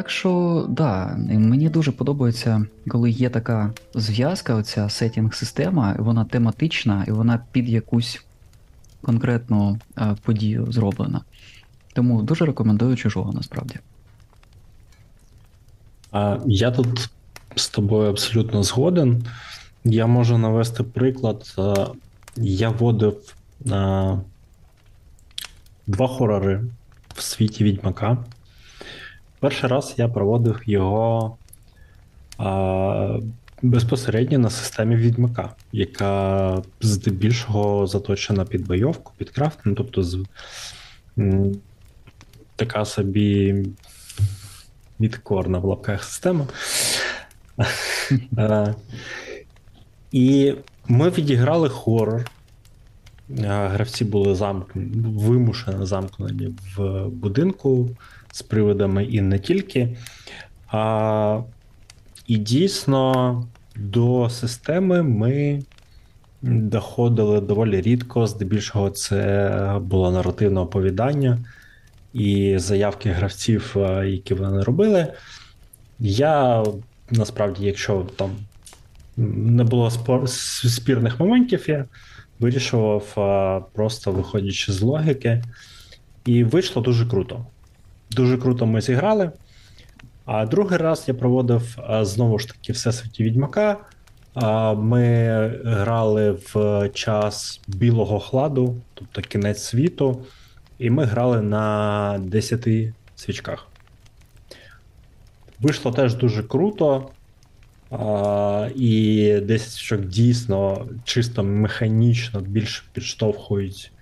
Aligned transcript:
Так 0.00 0.10
що, 0.10 0.66
да, 0.68 1.16
мені 1.28 1.68
дуже 1.68 1.92
подобається, 1.92 2.66
коли 2.88 3.10
є 3.10 3.30
така 3.30 3.72
зв'язка, 3.94 4.54
оця 4.54 4.88
сетінг-система, 4.88 5.96
вона 5.98 6.24
тематична 6.24 7.04
і 7.08 7.10
вона 7.10 7.40
під 7.52 7.68
якусь 7.68 8.24
конкретну 9.02 9.78
е, 9.98 10.16
подію 10.22 10.72
зроблена. 10.72 11.20
Тому 11.92 12.22
дуже 12.22 12.44
рекомендую 12.46 12.96
чужого 12.96 13.32
насправді. 13.32 13.74
А 16.12 16.38
Я 16.46 16.70
тут 16.70 17.10
з 17.56 17.68
тобою 17.68 18.10
абсолютно 18.10 18.62
згоден. 18.62 19.24
Я 19.84 20.06
можу 20.06 20.38
навести 20.38 20.82
приклад. 20.82 21.54
Е, 21.58 21.86
я 22.36 22.70
вводив 22.70 23.34
е, 23.66 24.18
два 25.86 26.08
хорори 26.08 26.64
в 27.14 27.22
світі 27.22 27.64
Відьмака. 27.64 28.18
Перший 29.40 29.70
раз 29.70 29.94
я 29.96 30.08
проводив 30.08 30.60
його 30.66 31.36
а, 32.38 33.18
безпосередньо 33.62 34.38
на 34.38 34.50
системі 34.50 34.96
Відьмака, 34.96 35.54
яка 35.72 36.62
здебільшого 36.80 37.86
заточена 37.86 38.44
під 38.44 38.66
бойовку, 38.66 39.12
під 39.16 39.30
крафт, 39.30 39.58
ну, 39.64 39.74
тобто 39.74 40.02
з, 40.02 40.24
м, 41.18 41.52
така 42.56 42.84
собі 42.84 43.64
відкорна 45.00 45.58
в 45.58 45.64
лапках 45.64 46.04
система. 46.04 46.46
Е, 48.38 48.74
І 50.12 50.54
ми 50.88 51.10
відіграли 51.10 51.68
хорор. 51.68 52.30
Е, 53.38 53.68
гравці 53.68 54.04
були 54.04 54.34
замкнені, 54.34 54.90
вимушено 55.08 55.86
замкнені 55.86 56.54
в 56.76 57.06
будинку 57.08 57.90
з 58.32 58.42
приводами 58.42 59.04
і 59.04 59.20
не 59.20 59.38
тільки. 59.38 59.96
А, 60.68 61.40
І 62.26 62.36
дійсно 62.36 63.44
до 63.76 64.30
системи 64.30 65.02
ми 65.02 65.62
доходили 66.42 67.40
доволі 67.40 67.80
рідко, 67.80 68.26
здебільшого, 68.26 68.90
це 68.90 69.78
було 69.82 70.10
наративне 70.10 70.60
оповідання 70.60 71.38
і 72.12 72.58
заявки 72.58 73.10
гравців, 73.10 73.76
які 74.04 74.34
вони 74.34 74.62
робили. 74.62 75.12
Я 75.98 76.64
насправді, 77.10 77.66
якщо 77.66 78.06
там 78.16 78.30
не 79.16 79.64
було 79.64 79.90
спірних 80.26 81.20
моментів, 81.20 81.64
я 81.68 81.84
вирішував 82.38 83.04
просто 83.74 84.12
виходячи 84.12 84.72
з 84.72 84.82
логіки, 84.82 85.44
і 86.24 86.44
вийшло 86.44 86.82
дуже 86.82 87.06
круто. 87.06 87.46
Дуже 88.10 88.38
круто 88.38 88.66
ми 88.66 88.80
зіграли. 88.80 89.30
А 90.24 90.46
другий 90.46 90.78
раз 90.78 91.04
я 91.06 91.14
проводив 91.14 91.78
знову 92.02 92.38
ж 92.38 92.48
таки 92.48 92.72
Всесвіті 92.72 93.24
Відьмака. 93.24 93.76
Ми 94.76 95.26
грали 95.64 96.30
в 96.30 96.88
час 96.94 97.60
білого 97.68 98.20
хладу, 98.20 98.76
тобто 98.94 99.22
кінець 99.22 99.62
світу, 99.62 100.24
і 100.78 100.90
ми 100.90 101.04
грали 101.04 101.42
на 101.42 102.20
10 102.22 102.68
свічках. 103.16 103.66
Вийшло 105.60 105.92
теж 105.92 106.14
дуже 106.14 106.42
круто. 106.42 107.10
І 108.74 109.34
10 109.42 109.70
свічок 109.70 110.00
дійсно 110.00 110.86
чисто 111.04 111.44
механічно 111.44 112.40
більше 112.40 112.82
підштовхують 112.92 113.92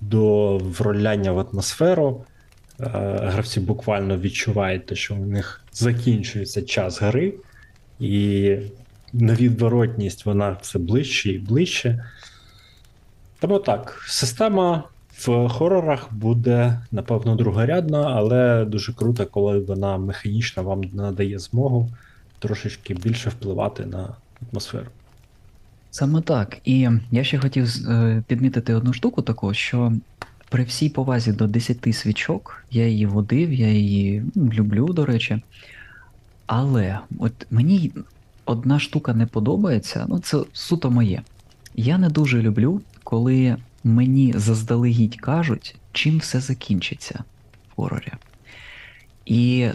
до 0.00 0.58
вроляння 0.58 1.32
в 1.32 1.38
атмосферу. 1.38 2.24
Е, 2.80 2.88
гравці 3.22 3.60
буквально 3.60 4.18
відчувають, 4.18 4.98
що 4.98 5.14
у 5.14 5.26
них 5.26 5.60
закінчується 5.72 6.62
час 6.62 7.02
гри, 7.02 7.34
і 8.00 8.56
невідворотність 9.12 10.26
вона 10.26 10.56
все 10.62 10.78
ближче 10.78 11.32
і 11.32 11.38
ближче. 11.38 12.04
Тому 13.40 13.58
так, 13.58 14.04
система 14.06 14.84
в 15.18 15.48
хорорах 15.48 16.12
буде, 16.12 16.80
напевно, 16.92 17.36
другорядна, 17.36 18.14
але 18.16 18.64
дуже 18.64 18.92
круто, 18.92 19.26
коли 19.26 19.58
вона 19.58 19.98
механічно 19.98 20.62
вам 20.62 20.80
надає 20.92 21.38
змогу 21.38 21.90
трошечки 22.38 22.94
більше 22.94 23.30
впливати 23.30 23.86
на 23.86 24.08
атмосферу. 24.50 24.86
Саме 25.90 26.20
так. 26.20 26.58
І 26.64 26.88
я 27.10 27.24
ще 27.24 27.38
хотів 27.38 27.68
е, 27.88 28.22
підмітити 28.26 28.74
одну 28.74 28.92
штуку 28.92 29.22
таку, 29.22 29.54
що 29.54 29.92
при 30.48 30.64
всій 30.64 30.88
повазі 30.88 31.32
до 31.32 31.46
10 31.46 31.94
свічок, 31.94 32.64
я 32.70 32.88
її 32.88 33.06
водив, 33.06 33.52
я 33.52 33.68
її 33.68 34.22
ну, 34.34 34.50
люблю, 34.52 34.86
до 34.86 35.06
речі. 35.06 35.42
Але 36.46 36.98
от 37.18 37.46
мені 37.50 37.92
одна 38.44 38.80
штука 38.80 39.14
не 39.14 39.26
подобається, 39.26 40.06
ну 40.08 40.18
це 40.18 40.38
суто 40.52 40.90
моє. 40.90 41.22
Я 41.74 41.98
не 41.98 42.08
дуже 42.08 42.42
люблю, 42.42 42.80
коли 43.04 43.56
мені 43.84 44.34
заздалегідь 44.36 45.16
кажуть, 45.16 45.76
чим 45.92 46.18
все 46.18 46.40
закінчиться 46.40 47.24
в 47.68 47.76
хорорі. 47.76 48.12
І 49.26 49.68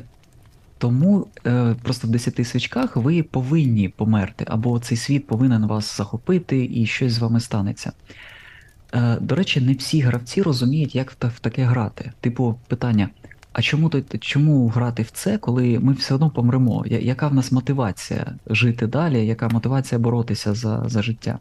тому 0.78 1.28
е, 1.48 1.76
просто 1.84 2.08
в 2.08 2.12
10 2.12 2.48
свічках 2.48 2.96
ви 2.96 3.24
повинні 3.24 3.90
померти, 3.90 4.46
або 4.48 4.80
цей 4.80 4.98
світ 4.98 5.28
повинен 5.28 5.68
вас 5.68 5.98
захопити 5.98 6.70
і 6.74 6.86
щось 6.86 7.14
з 7.14 7.20
вами 7.20 7.40
станеться. 7.40 7.92
Е, 8.94 9.18
до 9.22 9.35
речі, 9.35 9.62
не 9.62 9.74
всі 9.74 10.00
гравці 10.00 10.41
розуміють, 10.41 10.96
як 10.96 11.12
в 11.12 11.40
таке 11.40 11.63
грати. 11.63 12.12
Типу, 12.22 12.59
питання: 12.68 13.09
а 13.53 13.62
чому 13.62 13.91
чому 14.19 14.68
грати 14.68 15.03
в 15.03 15.12
це, 15.12 15.38
коли 15.38 15.79
ми 15.79 15.94
все 15.94 16.16
одно 16.16 16.29
помремо? 16.29 16.85
Яка 16.88 17.28
в 17.28 17.34
нас 17.34 17.52
мотивація 17.52 18.34
жити 18.47 18.88
далі, 18.88 19.28
яка 19.28 19.50
мотивація 19.50 20.00
боротися 20.00 20.53
за 20.53 20.84
за 20.90 21.02
життя? 21.02 21.40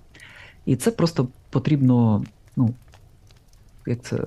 І 0.66 0.77
це 0.77 0.91
просто 0.91 1.28
потрібно, 1.50 2.25
ну, 2.56 2.75
як 3.87 4.03
це 4.03 4.25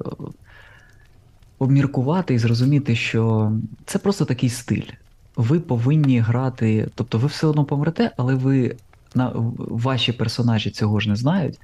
обміркувати 1.59 2.33
і 2.33 2.37
зрозуміти, 2.37 2.95
що 2.95 3.51
це 3.85 3.99
просто 3.99 4.25
такий 4.25 4.49
стиль. 4.49 4.89
Ви 5.35 5.59
повинні 5.59 6.19
грати, 6.19 6.89
тобто 6.95 7.17
ви 7.17 7.27
все 7.27 7.47
одно 7.47 7.65
помрете, 7.65 8.11
але 8.17 8.35
ви 8.35 8.75
на 9.15 9.31
ваші 9.57 10.11
персонажі 10.11 10.71
цього 10.71 10.99
ж 10.99 11.09
не 11.09 11.15
знають 11.15 11.59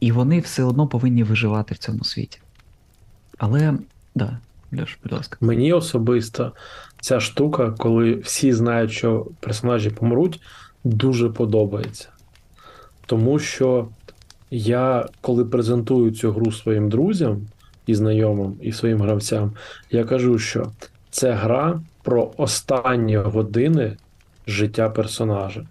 і 0.00 0.12
вони 0.12 0.40
все 0.40 0.62
одно 0.62 0.86
повинні 0.86 1.22
виживати 1.22 1.74
в 1.74 1.78
цьому 1.78 2.04
світі. 2.04 2.40
Але, 3.38 3.74
да, 4.14 4.38
Льош, 4.72 4.98
будь 5.02 5.12
ласка. 5.12 5.36
Мені 5.40 5.72
особисто 5.72 6.52
ця 7.00 7.20
штука, 7.20 7.70
коли 7.78 8.14
всі 8.14 8.52
знають, 8.52 8.92
що 8.92 9.26
персонажі 9.40 9.90
помруть, 9.90 10.40
дуже 10.84 11.30
подобається. 11.30 12.08
Тому 13.06 13.38
що 13.38 13.88
я, 14.50 15.08
коли 15.20 15.44
презентую 15.44 16.10
цю 16.10 16.32
гру 16.32 16.52
своїм 16.52 16.88
друзям 16.88 17.46
і 17.86 17.94
знайомим, 17.94 18.56
і 18.62 18.72
своїм 18.72 19.00
гравцям, 19.00 19.52
я 19.90 20.04
кажу, 20.04 20.38
що 20.38 20.72
це 21.10 21.32
гра 21.32 21.80
про 22.02 22.30
останні 22.36 23.16
години 23.16 23.96
життя 24.46 24.90
персонажа. 24.90 25.66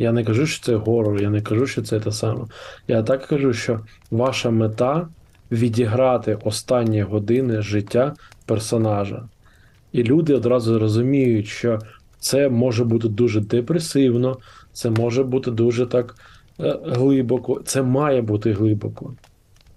Я 0.00 0.12
не 0.12 0.24
кажу, 0.24 0.46
що 0.46 0.64
це 0.64 0.76
горор, 0.76 1.22
я 1.22 1.30
не 1.30 1.40
кажу, 1.40 1.66
що 1.66 1.82
це 1.82 2.00
те 2.00 2.12
саме. 2.12 2.44
Я 2.88 3.02
так 3.02 3.26
кажу, 3.26 3.52
що 3.52 3.80
ваша 4.10 4.50
мета 4.50 5.08
відіграти 5.52 6.38
останні 6.44 7.02
години 7.02 7.62
життя 7.62 8.14
персонажа. 8.46 9.28
І 9.92 10.02
люди 10.02 10.34
одразу 10.34 10.78
розуміють, 10.78 11.46
що 11.46 11.78
це 12.18 12.48
може 12.48 12.84
бути 12.84 13.08
дуже 13.08 13.40
депресивно, 13.40 14.38
це 14.72 14.90
може 14.90 15.22
бути 15.22 15.50
дуже 15.50 15.86
так 15.86 16.16
е, 16.60 16.78
глибоко, 16.86 17.62
це 17.64 17.82
має 17.82 18.22
бути 18.22 18.52
глибоко. 18.52 19.14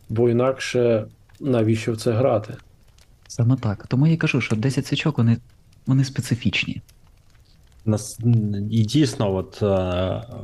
Бо 0.09 0.29
інакше 0.29 1.05
навіщо 1.39 1.93
в 1.93 1.97
це 1.97 2.11
грати? 2.11 2.53
Саме 3.27 3.55
так. 3.55 3.87
Тому 3.87 4.07
я 4.07 4.17
кажу, 4.17 4.41
що 4.41 4.55
10 4.55 4.85
свічок 4.85 5.17
вони, 5.17 5.37
вони 5.85 6.03
специфічні. 6.03 6.81
І 8.69 8.83
дійсно, 8.83 9.35
от 9.35 9.61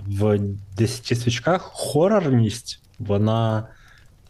в 0.08 0.40
10 0.78 1.20
свічках 1.20 1.62
хорорність, 1.62 2.82
вона 3.00 3.68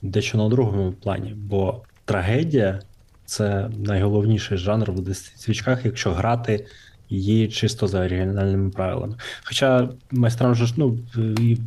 дещо 0.02 0.38
на 0.38 0.50
другому 0.50 0.92
плані, 0.92 1.34
бо 1.38 1.82
трагедія 2.06 2.82
це 3.26 3.70
найголовніший 3.78 4.58
жанр 4.58 4.92
в 4.92 5.00
10 5.00 5.40
свічках, 5.40 5.86
якщо 5.86 6.12
грати 6.12 6.66
її 7.10 7.48
чисто 7.48 7.88
за 7.88 8.06
оригінальними 8.06 8.70
правилами. 8.70 9.16
Хоча 9.44 9.90
майстрам 10.12 10.56
ж 10.56 10.74
ну, 10.78 11.00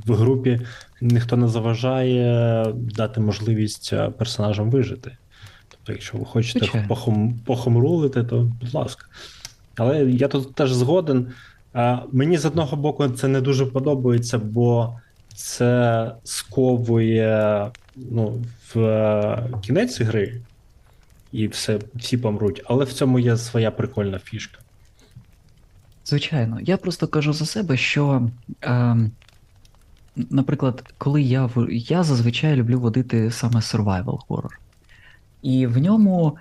в 0.06 0.14
групі 0.14 0.60
ніхто 1.00 1.36
не 1.36 1.48
заважає 1.48 2.66
дати 2.74 3.20
можливість 3.20 3.92
е, 3.92 4.10
персонажам 4.10 4.70
вижити. 4.70 5.16
Тобто, 5.68 5.92
якщо 5.92 6.18
ви 6.18 6.24
хочете 6.24 6.84
похом, 6.88 7.40
похомрулити, 7.44 8.24
то 8.24 8.52
будь 8.60 8.74
ласка. 8.74 9.06
Але 9.76 10.04
я 10.04 10.28
тут 10.28 10.54
теж 10.54 10.72
згоден. 10.72 11.32
Мені 12.12 12.38
з 12.38 12.44
одного 12.44 12.76
боку 12.76 13.08
це 13.08 13.28
не 13.28 13.40
дуже 13.40 13.66
подобається, 13.66 14.38
бо 14.38 15.00
це 15.34 16.12
сковує 16.24 17.70
ну, 17.96 18.44
в 18.74 19.60
кінець 19.62 20.00
гри. 20.00 20.40
і 21.32 21.46
все, 21.46 21.78
всі 21.94 22.16
помруть. 22.16 22.62
Але 22.64 22.84
в 22.84 22.92
цьому 22.92 23.18
є 23.18 23.36
своя 23.36 23.70
прикольна 23.70 24.18
фішка. 24.18 24.58
Звичайно, 26.04 26.58
я 26.60 26.76
просто 26.76 27.08
кажу 27.08 27.32
за 27.32 27.46
себе, 27.46 27.76
що, 27.76 28.28
е, 28.64 28.96
наприклад, 30.16 30.94
коли 30.98 31.22
я 31.22 31.50
я 31.68 32.02
зазвичай 32.02 32.56
люблю 32.56 32.80
водити 32.80 33.30
саме 33.30 33.60
survival 33.60 34.18
horror. 34.28 34.50
І 35.42 35.66
в 35.66 35.78
ньому 35.78 36.36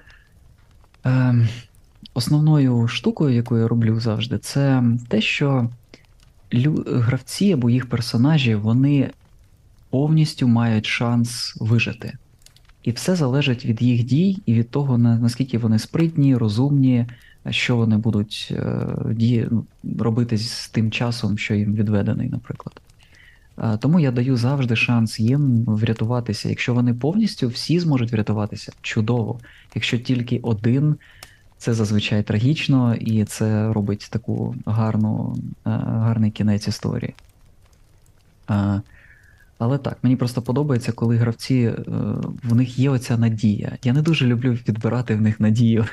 е, 1.06 1.48
основною 2.14 2.88
штукою, 2.88 3.36
яку 3.36 3.58
я 3.58 3.68
роблю 3.68 4.00
завжди, 4.00 4.38
це 4.38 4.84
те, 5.08 5.22
що 5.22 5.70
гравці 6.86 7.54
або 7.54 7.70
їх 7.70 7.86
персонажі 7.86 8.56
вони 8.56 9.10
повністю 9.90 10.48
мають 10.48 10.86
шанс 10.86 11.58
вижити. 11.60 12.14
І 12.84 12.92
все 12.92 13.16
залежить 13.16 13.66
від 13.66 13.82
їх 13.82 14.04
дій 14.04 14.38
і 14.46 14.54
від 14.54 14.70
того, 14.70 14.98
наскільки 14.98 15.58
вони 15.58 15.80
спритні, 15.80 16.36
розумні, 16.36 17.06
що 17.50 17.76
вони 17.76 17.98
будуть 17.98 18.48
е, 18.52 18.88
дії, 19.12 19.48
ну, 19.52 19.66
робити 20.00 20.38
з 20.38 20.70
тим 20.70 20.92
часом, 20.92 21.38
що 21.38 21.56
їм 21.56 21.74
відведений, 21.74 22.30
наприклад. 22.30 22.82
Тому 23.80 24.00
я 24.00 24.12
даю 24.12 24.38
завжди 24.38 24.76
шанс 24.76 25.20
їм 25.20 25.64
врятуватися. 25.66 26.50
Якщо 26.50 26.74
вони 26.74 26.94
повністю 26.94 27.48
всі 27.48 27.80
зможуть 27.80 28.12
врятуватися, 28.12 28.72
чудово. 28.82 29.40
Якщо 29.76 29.98
тільки 29.98 30.40
один, 30.44 30.96
це 31.62 31.74
зазвичай 31.74 32.24
трагічно, 32.24 32.96
і 32.96 33.26
це 33.26 33.74
робить 33.74 34.08
таку 34.12 34.56
гарну, 34.66 35.36
е, 35.66 35.70
гарний 35.84 36.32
кінець 36.32 36.68
історії. 36.68 37.14
Але 39.58 39.78
так, 39.78 39.98
мені 40.04 40.16
просто 40.16 40.42
подобається, 40.42 40.92
коли 40.92 41.18
гравці, 41.18 41.56
е, 41.56 41.82
в 42.44 42.56
них 42.56 42.80
є 42.80 42.90
оця 42.90 43.18
надія. 43.18 43.78
Я 43.84 43.94
не 43.94 44.02
дуже 44.02 44.28
люблю 44.28 44.52
відбирати 44.52 45.16
в 45.16 45.22
них 45.22 45.40
надію 45.40 45.86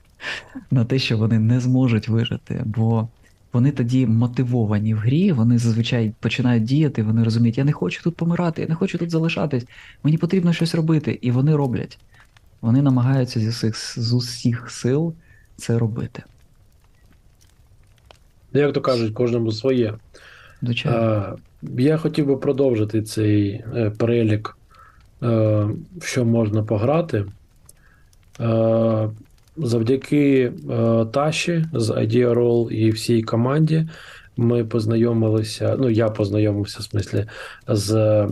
на 0.70 0.84
те, 0.84 0.98
що 0.98 1.18
вони 1.18 1.38
не 1.38 1.60
зможуть 1.60 2.08
вижити, 2.08 2.62
бо 2.64 3.08
вони 3.52 3.70
тоді 3.70 4.06
мотивовані 4.06 4.94
в 4.94 4.98
грі, 4.98 5.32
вони 5.32 5.58
зазвичай 5.58 6.12
починають 6.20 6.64
діяти, 6.64 7.02
вони 7.02 7.24
розуміють, 7.24 7.58
я 7.58 7.64
не 7.64 7.72
хочу 7.72 8.02
тут 8.02 8.16
помирати, 8.16 8.62
я 8.62 8.68
не 8.68 8.74
хочу 8.74 8.98
тут 8.98 9.10
залишатись, 9.10 9.66
мені 10.04 10.18
потрібно 10.18 10.52
щось 10.52 10.74
робити. 10.74 11.18
І 11.22 11.30
вони 11.30 11.56
роблять. 11.56 11.98
Вони 12.62 12.82
намагаються 12.82 13.40
з 13.40 13.48
усіх, 13.48 13.76
з 14.00 14.12
усіх 14.12 14.70
сил 14.70 15.14
це 15.56 15.78
робити. 15.78 16.22
Як 18.52 18.72
то 18.72 18.80
кажуть, 18.80 19.14
кожному 19.14 19.52
своє. 19.52 19.94
Звичайно. 20.62 21.36
Я 21.62 21.96
хотів 21.96 22.26
би 22.26 22.36
продовжити 22.36 23.02
цей 23.02 23.64
е, 23.76 23.92
перелік, 23.98 24.56
е, 25.22 25.68
що 26.02 26.24
можна 26.24 26.62
пограти. 26.62 27.24
Е, 28.40 29.08
завдяки 29.56 30.52
Таші 31.12 31.64
з 31.72 31.90
Idea 31.90 32.34
Roll 32.34 32.70
і 32.70 32.90
всій 32.90 33.22
команді 33.22 33.88
ми 34.36 34.64
познайомилися. 34.64 35.76
Ну, 35.78 35.90
я 35.90 36.08
познайомився 36.08 36.80
в 36.80 36.82
смислі 36.82 37.26
з 37.68 38.26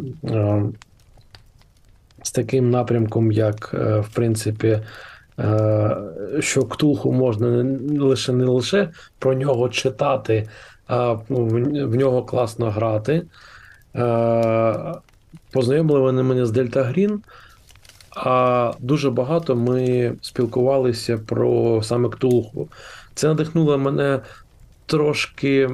з 2.23 2.33
таким 2.33 2.71
напрямком, 2.71 3.33
як, 3.33 3.75
в 3.75 4.15
принципі, 4.15 4.81
що 6.41 6.65
Ктулху 6.65 7.13
можна 7.13 7.63
не 7.63 8.01
лише 8.01 8.33
не 8.33 8.45
лише 8.45 8.91
про 9.19 9.35
нього 9.35 9.69
читати, 9.69 10.49
а 10.87 11.13
в 11.13 11.97
нього 11.97 12.23
класно 12.23 12.71
грати. 12.71 13.23
Познайомили 15.53 16.01
вони 16.01 16.23
мене 16.23 16.47
з 16.47 16.51
Дельта 16.51 16.83
Грін, 16.83 17.23
а 18.17 18.73
дуже 18.79 19.11
багато 19.11 19.57
ми 19.57 20.13
спілкувалися 20.23 21.19
про 21.19 21.83
саме 21.83 22.09
Ктулху. 22.09 22.69
Це 23.15 23.29
надихнуло 23.29 23.79
мене 23.79 24.21
трошки 24.87 25.71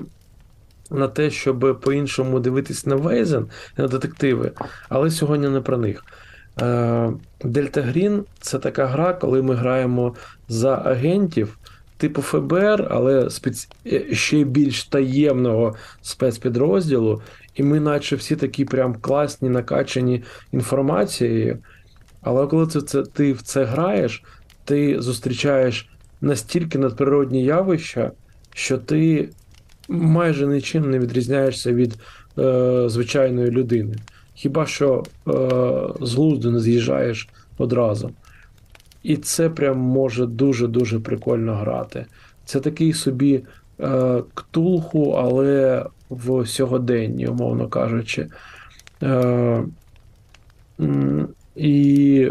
на 0.90 1.08
те, 1.08 1.30
щоб 1.30 1.80
по-іншому 1.80 2.40
дивитись 2.40 2.86
на 2.86 2.96
Вейзен 2.96 3.46
на 3.76 3.88
детективи, 3.88 4.52
але 4.88 5.10
сьогодні 5.10 5.48
не 5.48 5.60
про 5.60 5.78
них. 5.78 6.04
Дельта 7.44 7.82
Грін 7.82 8.24
це 8.40 8.58
така 8.58 8.86
гра, 8.86 9.12
коли 9.12 9.42
ми 9.42 9.54
граємо 9.54 10.14
за 10.48 10.74
агентів 10.74 11.58
типу 11.96 12.22
ФБР, 12.22 12.88
але 12.90 13.30
спец... 13.30 13.68
Е, 13.86 14.14
ще 14.14 14.44
більш 14.44 14.84
таємного 14.84 15.74
спецпідрозділу, 16.02 17.22
і 17.54 17.62
ми, 17.62 17.80
наче 17.80 18.16
всі 18.16 18.36
такі 18.36 18.64
прям 18.64 18.94
класні, 19.00 19.48
накачані 19.48 20.22
інформацією. 20.52 21.58
Але 22.22 22.46
коли 22.46 22.66
це, 22.66 22.80
це 22.80 23.02
ти 23.02 23.32
в 23.32 23.42
це 23.42 23.64
граєш, 23.64 24.22
ти 24.64 25.02
зустрічаєш 25.02 25.88
настільки 26.20 26.78
надприродні 26.78 27.44
явища, 27.44 28.10
що 28.54 28.78
ти 28.78 29.28
майже 29.88 30.46
нічим 30.46 30.90
не 30.90 30.98
відрізняєшся 30.98 31.72
від 31.72 31.98
е, 32.38 32.84
звичайної 32.88 33.50
людини. 33.50 33.94
Хіба 34.36 34.66
що 34.66 35.04
е, 35.28 35.32
з 36.00 36.14
глузду 36.14 36.50
не 36.50 36.60
з'їжджаєш 36.60 37.28
одразу. 37.58 38.10
І 39.02 39.16
це 39.16 39.50
прям 39.50 39.78
може 39.78 40.26
дуже-дуже 40.26 41.00
прикольно 41.00 41.54
грати. 41.54 42.06
Це 42.44 42.60
такий 42.60 42.92
собі 42.92 43.42
е, 43.80 44.22
ктулху, 44.34 45.10
але 45.10 45.84
в 46.10 46.46
сьогоденні, 46.46 47.26
умовно 47.26 47.68
кажучи. 47.68 48.28
Е, 49.02 49.64
І 51.56 52.30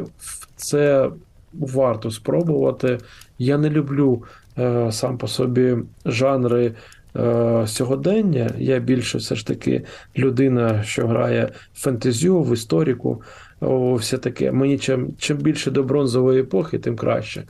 це 0.56 1.10
варто 1.54 2.12
спробувати. 2.12 2.98
Я 3.40 3.58
не 3.58 3.70
люблю 3.70 4.24
е, 4.58 4.92
сам 4.92 5.18
по 5.18 5.28
собі 5.28 5.78
жанри. 6.06 6.74
Е, 7.16 7.64
сьогодення 7.68 8.50
я 8.58 8.80
більше 8.80 9.18
все 9.18 9.36
ж 9.36 9.48
таки 9.48 9.84
людина, 10.18 10.84
що 10.84 11.08
грає 11.08 11.52
в 11.74 11.82
фентезю, 11.82 12.42
в 12.42 12.54
історіку, 12.54 13.22
о, 13.62 13.96
все 13.96 14.18
таке. 14.18 14.52
Мені 14.52 14.78
чим 14.78 15.14
чим 15.18 15.38
більше 15.38 15.72
до 15.72 15.84
бронзової 15.84 16.42
епохи, 16.42 16.80
тим 16.80 16.96
краще. 16.96 17.44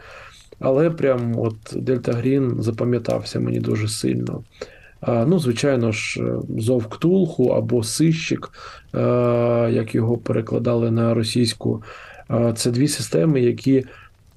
Але 0.59 0.89
прям 0.89 1.39
от 1.39 1.55
Дельта 1.75 2.11
Грін 2.11 2.55
запам'ятався 2.59 3.39
мені 3.39 3.59
дуже 3.59 3.87
сильно. 3.87 4.43
Ну, 5.07 5.39
звичайно 5.39 5.91
ж, 5.91 6.23
Зов 6.57 6.87
Ктулху 6.87 7.47
або 7.47 7.83
Сищик, 7.83 8.51
як 9.69 9.95
його 9.95 10.17
перекладали 10.17 10.91
на 10.91 11.13
російську. 11.13 11.83
Це 12.55 12.71
дві 12.71 12.87
системи, 12.87 13.41
які. 13.41 13.85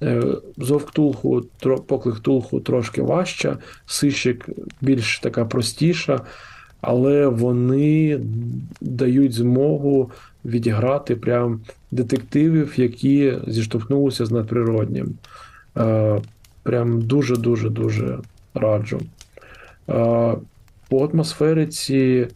Е, 0.03 0.23
Зов 0.57 0.85
Ктулху, 0.85 2.59
трошки 2.59 3.01
важча, 3.01 3.57
Сищик 3.85 4.49
більш 4.81 5.19
така 5.19 5.45
простіша, 5.45 6.21
але 6.81 7.27
вони 7.27 8.19
дають 8.81 9.33
змогу 9.33 10.11
відіграти 10.45 11.15
прям 11.15 11.61
детективів, 11.91 12.73
які 12.77 13.37
зіштовхнулися 13.47 14.25
з 14.25 14.31
надприроднім. 14.31 15.17
Е, 15.77 16.21
прям 16.63 17.01
дуже-дуже 17.01 17.69
дуже 17.69 18.19
раджу. 18.53 19.01
Е, 19.89 20.35
по 20.89 21.05
атмосфериці, 21.05 22.27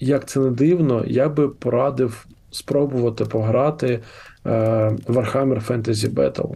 як 0.00 0.28
це 0.28 0.40
не 0.40 0.50
дивно, 0.50 1.04
я 1.06 1.28
би 1.28 1.48
порадив 1.48 2.26
спробувати 2.50 3.24
пограти 3.24 4.00
Warhammer 4.44 5.66
Fantasy 5.66 6.08
Battle. 6.14 6.54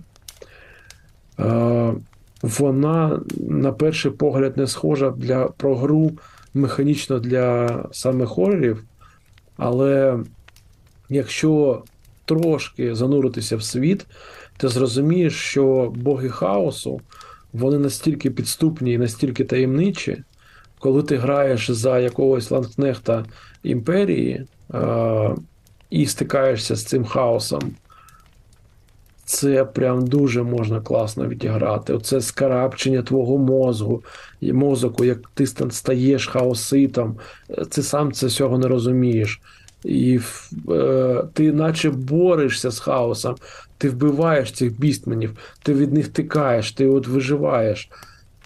Вона, 2.42 3.20
на 3.40 3.72
перший 3.72 4.10
погляд, 4.10 4.56
не 4.56 4.66
схожа 4.66 5.10
для, 5.10 5.46
про 5.46 5.76
гру 5.76 6.12
механічно 6.54 7.18
для 7.18 7.68
саме 7.92 8.26
хорорів, 8.26 8.84
але 9.56 10.18
якщо 11.08 11.82
трошки 12.24 12.94
зануритися 12.94 13.56
в 13.56 13.62
світ, 13.62 14.06
ти 14.56 14.68
зрозумієш, 14.68 15.34
що 15.34 15.92
боги 15.96 16.28
хаосу 16.28 17.00
вони 17.52 17.78
настільки 17.78 18.30
підступні 18.30 18.92
і 18.92 18.98
настільки 18.98 19.44
таємничі, 19.44 20.22
коли 20.78 21.02
ти 21.02 21.16
граєш 21.16 21.70
за 21.70 21.98
якогось 21.98 22.50
ланкнехта 22.50 23.24
імперії 23.62 24.46
е- 24.74 25.34
і 25.92 26.06
стикаєшся 26.06 26.76
з 26.76 26.84
цим 26.84 27.04
хаосом. 27.04 27.70
Це 29.24 29.64
прям 29.64 30.06
дуже 30.06 30.42
можна 30.42 30.80
класно 30.80 31.26
відіграти. 31.26 31.92
Оце 31.92 32.20
скарабчення 32.20 33.02
твого 33.02 33.38
мозку, 33.38 34.04
мозоку, 34.42 35.04
як 35.04 35.18
ти 35.34 35.46
стаєш 35.46 36.26
хаоситом, 36.26 37.16
ти 37.68 37.82
сам 37.82 38.12
це 38.12 38.26
всього 38.26 38.58
не 38.58 38.68
розумієш. 38.68 39.40
І 39.84 40.20
е, 40.70 41.24
ти 41.32 41.52
наче 41.52 41.90
борешся 41.90 42.70
з 42.70 42.78
хаосом, 42.78 43.34
ти 43.78 43.90
вбиваєш 43.90 44.52
цих 44.52 44.80
бістменів, 44.80 45.36
ти 45.62 45.74
від 45.74 45.92
них 45.92 46.08
тикаєш, 46.08 46.72
ти 46.72 46.86
от 46.86 47.06
виживаєш. 47.06 47.90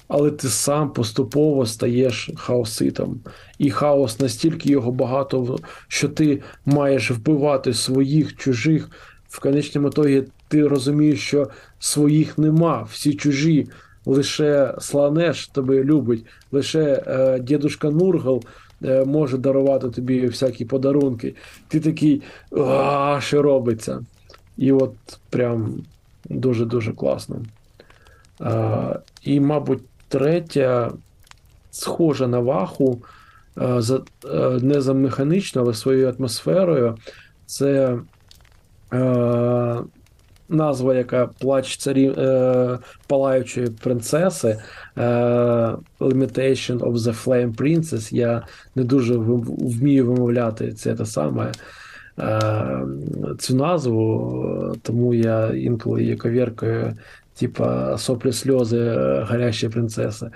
Але 0.09 0.31
ти 0.31 0.49
сам 0.49 0.93
поступово 0.93 1.67
стаєш 1.67 2.31
хаоситом. 2.37 3.21
І 3.59 3.71
хаос 3.71 4.21
настільки 4.21 4.71
його 4.71 4.93
багато, 4.93 5.59
що 5.89 6.09
ти 6.09 6.43
маєш 6.67 7.11
вбивати 7.11 7.75
своїх, 7.75 8.37
чужих. 8.37 8.91
В 9.29 9.41
конечному 9.41 9.89
ітогі 9.89 10.25
ти 10.49 10.69
розумієш, 10.69 11.21
що 11.21 11.49
своїх 11.79 12.39
нема, 12.39 12.87
всі 12.91 13.15
чужі. 13.15 13.69
Лише 14.07 14.75
Сланеш 14.79 15.49
тебе 15.49 15.85
любить, 15.85 16.25
лише 16.53 17.03
е, 17.07 17.39
дідушка 17.41 17.91
Нургал 17.91 18.43
е, 18.85 19.05
може 19.05 19.39
дарувати 19.39 19.91
тобі 19.91 20.27
всякі 20.27 20.65
подарунки. 20.65 21.35
Ти 21.69 21.81
такий, 21.81 22.23
а 22.57 23.19
що 23.23 23.43
робиться? 23.43 24.01
І 24.57 24.73
от 24.73 24.95
прям 25.31 25.83
дуже-дуже 26.25 26.93
класно. 26.93 27.43
Е, 28.41 28.99
і, 29.23 29.41
мабуть, 29.41 29.83
третя, 30.09 30.93
схожа 31.71 32.27
на 32.27 32.41
ваху, 32.41 33.03
е, 33.59 33.81
е, 34.25 34.59
не 34.63 34.81
за 34.81 34.95
механічно, 34.95 35.63
але 35.63 35.75
своєю 35.75 36.15
атмосферою. 36.19 36.97
Це 37.47 37.99
е, 38.93 39.83
назва, 40.49 40.95
яка 40.95 41.27
плач 41.27 41.77
царі 41.77 42.15
е, 42.19 42.79
палаючої 43.07 43.67
принцеси 43.67 44.49
е, 44.49 45.03
Limitation 46.01 46.79
of 46.79 46.95
the 46.95 47.25
Flame 47.25 47.55
Princess. 47.55 48.15
Я 48.15 48.47
не 48.75 48.85
дуже 48.85 49.15
вмію 49.17 50.07
вимовляти 50.07 50.73
це 50.73 50.95
те 50.95 51.07
саме. 51.07 51.53
Е, 52.19 52.83
цю 53.39 53.57
назву, 53.57 54.77
тому 54.83 55.15
я 55.15 55.47
інколи 55.49 56.03
її 56.03 56.17
ковіркою, 56.17 56.93
типа 57.39 57.99
соплі 57.99 58.33
сльози 58.33 58.91
гарячої 59.23 59.73
принцеси. 59.73 60.31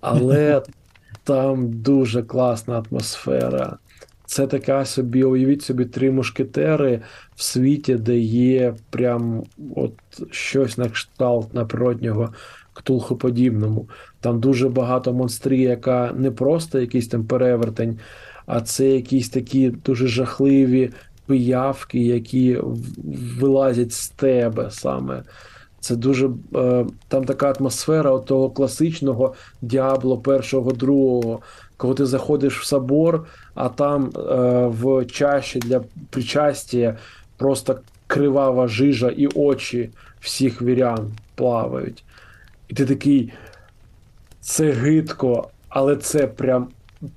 Але 0.00 0.62
там 1.24 1.72
дуже 1.72 2.22
класна 2.22 2.82
атмосфера. 2.90 3.78
Це 4.26 4.46
така 4.46 4.84
собі, 4.84 5.24
уявіть 5.24 5.62
собі, 5.62 5.84
три 5.84 6.10
мушкетери 6.10 7.00
в 7.36 7.42
світі, 7.42 7.94
де 7.94 8.18
є 8.18 8.74
прям 8.90 9.44
от 9.76 9.92
щось 10.30 10.78
на 10.78 10.88
кшталт 10.88 11.54
на 11.54 11.64
природнього 11.64 12.32
ктулхоподібному. 12.72 13.88
Там 14.20 14.40
дуже 14.40 14.68
багато 14.68 15.12
монстрів, 15.12 15.60
яка 15.60 16.12
не 16.16 16.30
просто 16.30 16.80
якийсь 16.80 17.08
там 17.08 17.24
перевертень, 17.24 17.98
а 18.46 18.60
це 18.60 18.88
якісь 18.88 19.28
такі 19.28 19.70
дуже 19.70 20.06
жахливі 20.06 20.90
пиявки, 21.26 21.98
які 21.98 22.58
вилазять 23.38 23.92
з 23.92 24.08
тебе 24.08 24.70
саме. 24.70 25.22
Це 25.80 25.96
дуже 25.96 26.30
е, 26.54 26.86
там 27.08 27.24
така 27.24 27.52
атмосфера 27.52 28.18
того 28.18 28.50
класичного 28.50 29.34
діабло 29.62 30.18
першого, 30.18 30.72
другого. 30.72 31.40
Коли 31.76 31.94
ти 31.94 32.06
заходиш 32.06 32.60
в 32.60 32.64
собор, 32.64 33.26
а 33.54 33.68
там 33.68 34.10
е, 34.16 34.20
в 34.66 35.04
чаші 35.04 35.58
для 35.58 35.80
причастя 36.10 36.96
просто 37.36 37.78
кривава 38.06 38.68
жижа 38.68 39.08
і 39.08 39.26
очі 39.26 39.90
всіх 40.20 40.62
вірян 40.62 41.10
плавають. 41.34 42.04
І 42.68 42.74
ти 42.74 42.86
такий, 42.86 43.32
це 44.40 44.70
гидко, 44.70 45.48
але 45.68 45.96
це 45.96 46.26
прям 46.26 46.68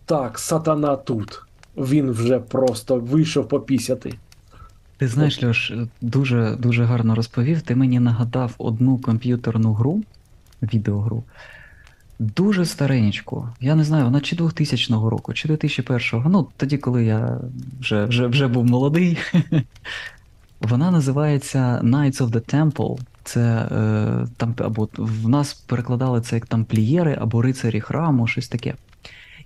так, 0.05 0.39
сатана 0.39 0.95
тут. 0.95 1.41
Він 1.77 2.11
вже 2.11 2.39
просто 2.39 2.95
вийшов 2.95 3.47
попісяти. 3.47 4.13
Ти 5.03 5.07
знаєш, 5.09 5.43
Льош, 5.43 5.73
дуже 6.01 6.55
дуже 6.59 6.83
гарно 6.83 7.15
розповів. 7.15 7.61
Ти 7.61 7.75
мені 7.75 7.99
нагадав 7.99 8.55
одну 8.57 8.97
комп'ютерну 8.97 9.73
гру, 9.73 10.03
відеогру, 10.61 11.23
дуже 12.19 12.65
стареньку. 12.65 13.49
Я 13.59 13.75
не 13.75 13.83
знаю, 13.83 14.05
вона 14.05 14.21
чи 14.21 14.35
2000 14.35 14.93
року, 14.93 15.33
чи 15.33 15.47
2001-го. 15.47 16.29
Ну, 16.29 16.47
тоді, 16.57 16.77
коли 16.77 17.05
я 17.05 17.39
вже 17.79 18.05
вже, 18.05 18.27
вже 18.27 18.47
був 18.47 18.65
молодий. 18.65 19.17
Вона 20.61 20.91
називається 20.91 21.81
Knights 21.83 22.17
of 22.17 22.29
the 22.29 22.55
Temple. 22.55 22.99
Це 23.23 23.41
е, 23.41 24.27
там 24.37 24.55
або 24.57 24.89
в 24.97 25.29
нас 25.29 25.53
перекладали 25.53 26.21
це 26.21 26.35
як 26.35 26.45
тамплієри 26.45 27.17
або 27.21 27.41
рицарі 27.41 27.81
храму, 27.81 28.27
щось 28.27 28.47
таке. 28.47 28.73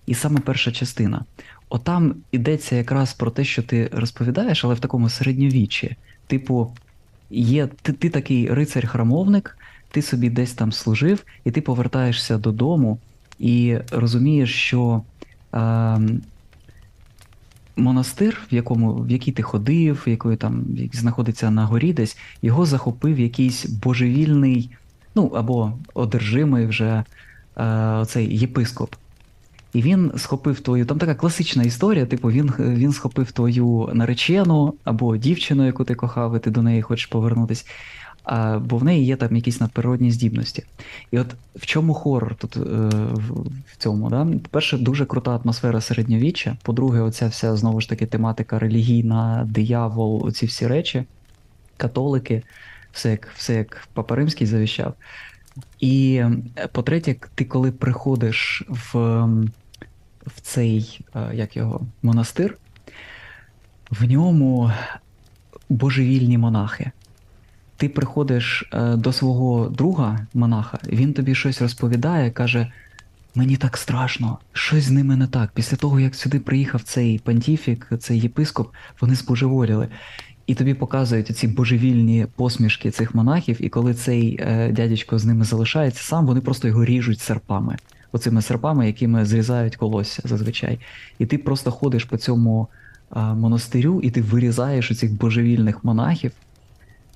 І 0.08 0.14
саме 0.14 0.40
перша 0.40 0.72
частина. 0.72 1.26
Отам 1.70 2.16
ідеться 2.32 2.76
якраз 2.76 3.14
про 3.14 3.32
те, 3.32 3.44
що 3.44 3.64
ти 3.64 3.90
розповідаєш, 3.94 4.66
але 4.66 4.74
в 4.74 4.80
такому 4.80 5.10
середньовіччі. 5.10 5.96
Типу, 6.28 6.72
є 7.30 7.68
ти, 7.82 7.94
ти 7.94 8.10
такий 8.10 8.50
рицар-храмовник, 8.50 9.58
ти 9.92 10.02
собі 10.02 10.30
десь 10.30 10.54
там 10.54 10.72
служив, 10.72 11.24
і 11.46 11.52
ти 11.52 11.62
повертаєшся 11.62 12.38
додому 12.38 13.00
і 13.40 13.78
розумієш, 13.92 14.56
що 14.56 15.02
е, 15.54 16.00
монастир, 17.76 18.48
в 18.52 18.54
якому, 18.54 18.94
в 18.94 19.12
який 19.12 19.34
ти 19.34 19.44
ходив, 19.44 20.04
який 20.06 20.36
там 20.36 20.66
знаходиться 20.94 21.52
на 21.52 21.66
горі 21.66 21.94
десь, 21.94 22.18
його 22.42 22.66
захопив 22.66 23.20
якийсь 23.20 23.66
божевільний, 23.66 24.70
ну 25.16 25.28
або 25.28 25.74
одержимий 25.94 26.66
вже 26.66 27.04
е, 27.58 28.04
цей 28.08 28.38
єпископ. 28.38 28.96
І 29.74 29.82
він 29.82 30.12
схопив 30.18 30.60
твою. 30.60 30.86
Там 30.86 30.98
така 30.98 31.16
класична 31.16 31.64
історія, 31.64 32.06
типу, 32.06 32.32
він 32.32 32.54
він 32.60 32.92
схопив 32.92 33.32
твою 33.32 33.90
наречену 33.94 34.74
або 34.84 35.18
дівчину, 35.18 35.66
яку 35.66 35.84
ти 35.84 35.96
кохав, 35.96 36.36
і 36.36 36.40
ти 36.40 36.52
до 36.52 36.62
неї 36.62 36.82
хочеш 36.82 37.06
повернутися. 37.06 37.66
А, 38.24 38.60
Бо 38.60 38.78
в 38.78 38.84
неї 38.84 39.06
є 39.06 39.16
там 39.16 39.36
якісь 39.36 39.62
надприродні 39.62 40.12
здібності. 40.12 40.64
І 41.12 41.20
от 41.20 41.28
в 41.56 41.66
чому 41.66 41.94
хорор 41.94 42.36
тут 42.36 42.58
е, 42.58 42.60
в 43.72 43.78
цьому? 43.78 44.10
Да? 44.10 44.28
По-перше, 44.44 44.78
дуже 44.78 45.06
крута 45.06 45.36
атмосфера 45.36 45.82
середньовіччя. 45.82 46.58
По-друге, 46.64 47.02
оця 47.02 47.28
вся 47.28 47.56
знову 47.56 47.82
ж 47.82 47.90
таки 47.90 48.06
тематика 48.06 48.60
релігійна, 48.60 49.48
диявол, 49.50 50.26
оці 50.26 50.46
всі 50.46 50.68
речі, 50.68 51.04
католики, 51.78 52.44
все 52.92 53.12
як 53.12 53.28
все 53.36 53.54
як 53.54 53.88
Папа 53.94 54.16
Римський 54.16 54.48
завіщав. 54.48 54.94
І 55.80 56.22
е, 56.56 56.68
по-третє, 56.68 57.16
ти 57.36 57.46
коли 57.46 57.72
приходиш 57.72 58.64
в 58.70 59.24
в 60.28 60.42
цей 60.42 61.00
е, 61.16 61.30
як 61.34 61.58
його, 61.58 61.82
монастир, 62.04 62.58
в 63.92 64.04
ньому 64.04 64.72
божевільні 65.70 66.38
монахи. 66.38 66.92
Ти 67.78 67.90
приходиш 67.90 68.70
е, 68.74 68.96
до 68.96 69.14
свого 69.14 69.70
друга 69.70 70.28
монаха, 70.34 70.80
він 70.88 71.14
тобі 71.14 71.36
щось 71.36 71.62
розповідає, 71.62 72.32
каже: 72.32 72.72
Мені 73.36 73.58
так 73.58 73.78
страшно, 73.78 74.40
щось 74.54 74.84
з 74.84 74.92
ними 74.92 75.16
не 75.16 75.28
так. 75.28 75.52
Після 75.54 75.78
того, 75.78 76.00
як 76.00 76.16
сюди 76.16 76.40
приїхав 76.40 76.84
цей 76.84 77.20
понтифік, 77.20 77.88
цей 78.00 78.20
єпископ, 78.20 78.74
вони 79.02 79.16
збожеволіли. 79.16 79.88
І 80.48 80.56
тобі 80.56 80.74
показують 80.74 81.38
ці 81.38 81.48
божевільні 81.48 82.28
посмішки 82.36 82.92
цих 82.92 83.16
монахів, 83.16 83.66
і 83.66 83.70
коли 83.70 83.94
цей 83.94 84.40
е, 84.42 84.72
дядечко 84.72 85.20
з 85.20 85.26
ними 85.26 85.46
залишається 85.46 86.04
сам, 86.04 86.26
вони 86.26 86.42
просто 86.42 86.68
його 86.68 86.86
ріжуть 86.86 87.20
серпами, 87.20 87.78
оцими 88.12 88.42
серпами, 88.42 88.88
якими 88.88 89.26
зрізають 89.26 89.76
колосся 89.76 90.22
зазвичай. 90.26 90.80
І 91.20 91.26
ти 91.26 91.38
просто 91.38 91.72
ходиш 91.72 92.04
по 92.04 92.18
цьому 92.18 92.68
е, 93.16 93.20
монастирю, 93.20 94.02
і 94.02 94.12
ти 94.12 94.22
вирізаєш 94.22 94.92
оцих 94.92 95.12
божевільних 95.14 95.84
монахів, 95.84 96.32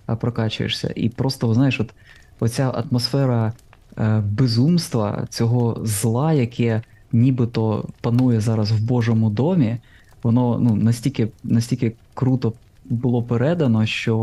е, 0.10 0.16
прокачуєшся, 0.16 0.94
і 0.96 1.10
просто 1.10 1.54
знаєш, 1.54 1.80
от 1.80 1.94
оця 2.40 2.70
атмосфера 2.70 3.54
е, 3.98 4.24
безумства, 4.32 5.28
цього 5.30 5.82
зла, 5.84 6.34
яке 6.34 6.82
нібито 7.12 7.86
панує 8.02 8.42
зараз 8.42 8.72
в 8.72 8.84
Божому 8.84 9.30
домі, 9.30 9.78
воно 10.24 10.60
ну 10.60 10.76
настільки, 10.76 11.28
настільки 11.44 11.94
круто 12.14 12.54
було 12.92 13.24
передано, 13.24 13.86
що 13.86 14.18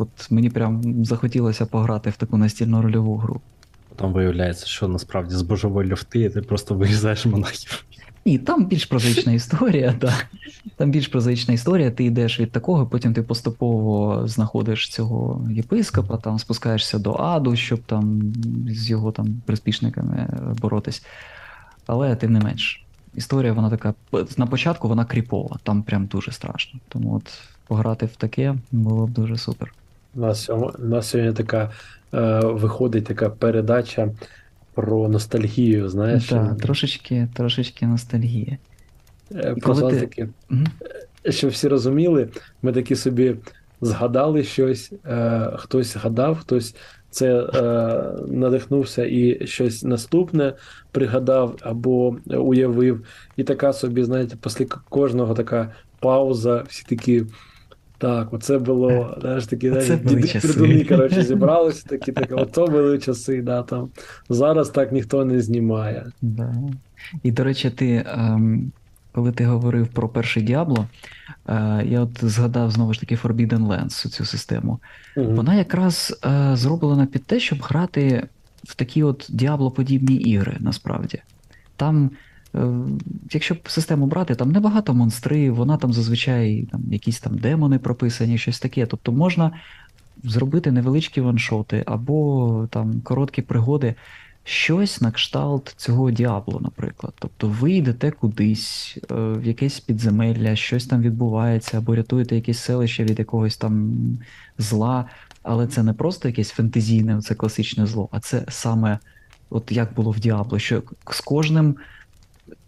от 0.00 0.30
мені 0.30 0.50
прям 0.50 1.04
захотілося 1.04 1.66
пограти 1.66 2.10
в 2.10 2.16
таку 2.16 2.36
настільну 2.36 2.82
рольову 2.82 3.16
гру. 3.16 3.40
Там 3.96 4.12
виявляється, 4.12 4.66
що 4.66 4.88
насправді 4.88 5.34
з 5.34 5.42
божової 5.42 5.88
люфти 5.88 6.30
ти 6.30 6.42
просто 6.42 6.74
вирізаєш 6.74 7.26
монахів. 7.26 7.84
Ні, 8.26 8.38
там 8.38 8.66
більш 8.66 8.84
прозаїчна 8.84 9.32
історія, 9.32 9.92
так. 10.00 10.26
Там 10.76 10.90
більш 10.90 11.08
прозаїчна 11.08 11.54
історія, 11.54 11.90
ти 11.90 12.04
йдеш 12.04 12.40
від 12.40 12.52
такого, 12.52 12.86
потім 12.86 13.14
ти 13.14 13.22
поступово 13.22 14.22
знаходиш 14.28 14.88
цього 14.88 15.48
єпископа, 15.50 16.16
там 16.16 16.38
спускаєшся 16.38 16.98
до 16.98 17.12
аду, 17.12 17.56
щоб 17.56 17.80
там 17.86 18.22
з 18.68 18.90
його 18.90 19.12
там 19.12 19.42
приспішниками 19.46 20.28
боротись. 20.60 21.06
Але 21.86 22.16
тим 22.16 22.32
не 22.32 22.40
менш, 22.40 22.84
історія 23.14 23.52
вона 23.52 23.70
така. 23.70 23.94
На 24.36 24.46
початку 24.46 24.88
вона 24.88 25.04
кріпова, 25.04 25.58
там 25.62 25.82
прям 25.82 26.06
дуже 26.06 26.32
страшно. 26.32 26.80
Тому 26.88 27.14
от 27.14 27.32
пограти 27.66 28.06
в 28.06 28.16
таке 28.16 28.54
було 28.72 29.06
б 29.06 29.10
дуже 29.10 29.36
супер. 29.36 29.74
У 30.14 30.20
нас 30.20 30.50
у 30.50 30.72
нас 30.78 31.08
сьогодні 31.08 31.32
така 31.32 31.70
е, 32.14 32.40
виходить 32.40 33.04
така 33.04 33.30
передача 33.30 34.10
про 34.74 35.08
ностальгію, 35.08 35.88
знаєш? 35.88 36.28
Так, 36.28 36.58
трошечки 36.58 37.28
трошечки 37.34 37.86
ностальгії. 37.86 38.58
Е, 39.34 39.54
ти... 39.54 40.00
таки, 40.00 40.28
угу. 40.50 40.60
Щоб 41.28 41.50
всі 41.50 41.68
розуміли, 41.68 42.28
ми 42.62 42.72
такі 42.72 42.96
собі 42.96 43.36
згадали 43.80 44.44
щось, 44.44 44.92
е, 45.06 45.50
хтось 45.56 45.92
згадав, 45.92 46.38
хтось 46.38 46.76
це 47.10 47.40
е, 47.54 48.26
надихнувся 48.26 49.06
і 49.06 49.46
щось 49.46 49.82
наступне 49.82 50.52
пригадав 50.92 51.56
або 51.60 52.16
уявив. 52.26 53.04
І 53.36 53.44
така 53.44 53.72
собі, 53.72 54.04
знаєте, 54.04 54.36
після 54.42 54.64
кожного 54.64 55.34
така 55.34 55.72
пауза, 56.00 56.64
всі 56.68 56.84
такі 56.88 57.24
Так, 57.98 58.32
оце 58.32 58.58
було, 58.58 59.16
знаєш, 59.20 59.46
такі 59.46 59.70
діди 59.70 60.84
коротше, 60.88 61.22
зібралися, 61.22 61.88
такі, 61.88 62.12
такі, 62.12 62.34
ото 62.34 62.66
були 62.66 62.98
часи, 62.98 63.42
да, 63.42 63.62
там. 63.62 63.88
Зараз 64.28 64.70
так 64.70 64.92
ніхто 64.92 65.24
не 65.24 65.40
знімає. 65.40 66.06
Да. 66.22 66.54
І, 67.22 67.30
до 67.30 67.44
речі, 67.44 67.70
ти, 67.70 68.04
ем, 68.06 68.72
коли 69.12 69.32
ти 69.32 69.46
говорив 69.46 69.88
про 69.88 70.08
перший 70.08 70.42
Діабло, 70.42 70.86
е, 71.48 71.84
я 71.86 72.00
от 72.00 72.24
згадав 72.24 72.70
знову 72.70 72.94
ж 72.94 73.00
таки 73.00 73.14
Forbidden 73.14 73.66
Lands, 73.66 74.08
цю 74.08 74.24
систему. 74.24 74.78
Мгм. 75.16 75.34
Вона 75.34 75.54
якраз 75.54 76.20
е, 76.24 76.56
зроблена 76.56 77.06
під 77.06 77.24
те, 77.24 77.40
щоб 77.40 77.58
грати 77.62 78.26
в 78.64 78.74
такі 78.74 79.02
от 79.02 79.26
Діабло-подібні 79.30 80.16
ігри, 80.16 80.56
насправді. 80.60 81.22
Там, 81.76 82.10
якщо 83.32 83.56
систему 83.66 84.06
брати, 84.06 84.34
там 84.34 84.52
небагато 84.52 84.94
монстрів, 84.94 85.54
вона 85.54 85.76
там 85.76 85.92
зазвичай 85.92 86.68
там, 86.72 86.82
якісь 86.92 87.20
там 87.20 87.38
демони 87.38 87.78
прописані, 87.78 88.38
щось 88.38 88.60
таке. 88.60 88.86
Тобто 88.86 89.12
можна 89.12 89.52
зробити 90.24 90.72
невеличкі 90.72 91.20
ваншоти 91.20 91.82
або 91.86 92.68
там 92.70 93.00
короткі 93.00 93.42
пригоди, 93.42 93.94
щось 94.44 95.00
на 95.00 95.10
кшталт 95.10 95.74
цього 95.76 96.10
Діабло, 96.10 96.60
наприклад. 96.60 97.14
Тобто 97.18 97.48
ви 97.48 97.72
йдете 97.72 98.10
кудись, 98.10 98.98
е, 99.10 99.14
в 99.14 99.46
якесь 99.46 99.80
підземелля, 99.80 100.56
щось 100.56 100.86
там 100.86 101.02
відбувається, 101.02 101.78
або 101.78 101.94
рятуєте 101.94 102.36
якесь 102.36 102.58
селище 102.58 103.04
від 103.04 103.18
якогось 103.18 103.56
там 103.56 103.94
зла. 104.58 105.04
Але 105.42 105.66
це 105.66 105.82
не 105.82 105.92
просто 105.92 106.28
якесь 106.28 106.50
фентезійне, 106.50 107.22
це 107.22 107.34
класичне 107.34 107.86
зло, 107.86 108.08
а 108.12 108.20
це 108.20 108.44
саме, 108.48 108.98
от 109.50 109.72
як 109.72 109.94
було 109.94 110.10
в 110.10 110.20
Діабло, 110.20 110.58
що 110.58 110.82
з 111.10 111.20
кожним 111.20 111.76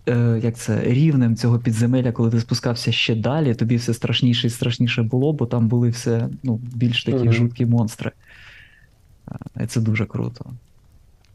е, 0.09 0.41
як 0.43 0.57
це, 0.57 0.81
рівнем 0.85 1.37
цього 1.37 1.59
підземелля, 1.59 2.13
коли 2.13 2.31
ти 2.31 2.41
спускався 2.41 2.93
ще 2.93 3.15
далі, 3.15 3.55
тобі 3.55 3.77
все 3.77 3.95
страшніше 3.95 4.47
і 4.47 4.51
страшніше 4.51 5.03
було, 5.03 5.33
бо 5.33 5.47
там 5.47 5.69
були 5.69 5.89
все 5.89 6.29
ну, 6.43 6.61
більш 6.75 7.05
такі 7.05 7.19
Мгм. 7.19 7.33
жуткі 7.33 7.67
монстри. 7.67 8.11
Е, 9.57 9.65
І 9.65 9.67
це 9.67 9.81
дуже 9.81 10.07
круто. 10.07 10.45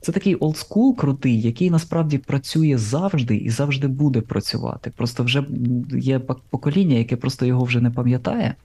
Це 0.01 0.11
такий 0.11 0.35
олдскул 0.35 0.95
крутий, 0.95 1.41
який 1.41 1.69
насправді 1.69 2.17
працює 2.17 2.77
завжди 2.77 3.35
і 3.35 3.49
завжди 3.49 3.87
буде 3.87 4.21
працювати. 4.21 4.91
Просто 4.95 5.23
вже 5.23 5.43
є 5.91 6.19
покоління, 6.49 6.95
яке 6.95 7.15
просто 7.15 7.45
його 7.45 7.63
вже 7.63 7.81
не 7.81 7.91
пам'ятає. 7.91 8.55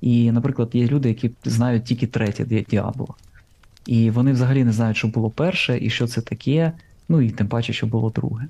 І, 0.00 0.32
наприклад, 0.32 0.70
є 0.72 0.86
люди, 0.86 1.08
які 1.08 1.30
знають 1.44 1.84
тільки 1.84 2.06
третє 2.06 2.64
Діабло. 2.70 3.14
І 3.86 4.10
вони 4.10 4.32
взагалі 4.32 4.64
не 4.64 4.72
знають, 4.72 4.96
що 4.96 5.08
було 5.08 5.30
перше 5.30 5.78
і 5.82 5.90
що 5.90 6.06
це 6.06 6.20
таке, 6.20 6.72
ну 7.08 7.20
і 7.20 7.30
тим 7.30 7.48
паче, 7.48 7.72
що 7.72 7.86
було 7.86 8.10
друге. 8.10 8.46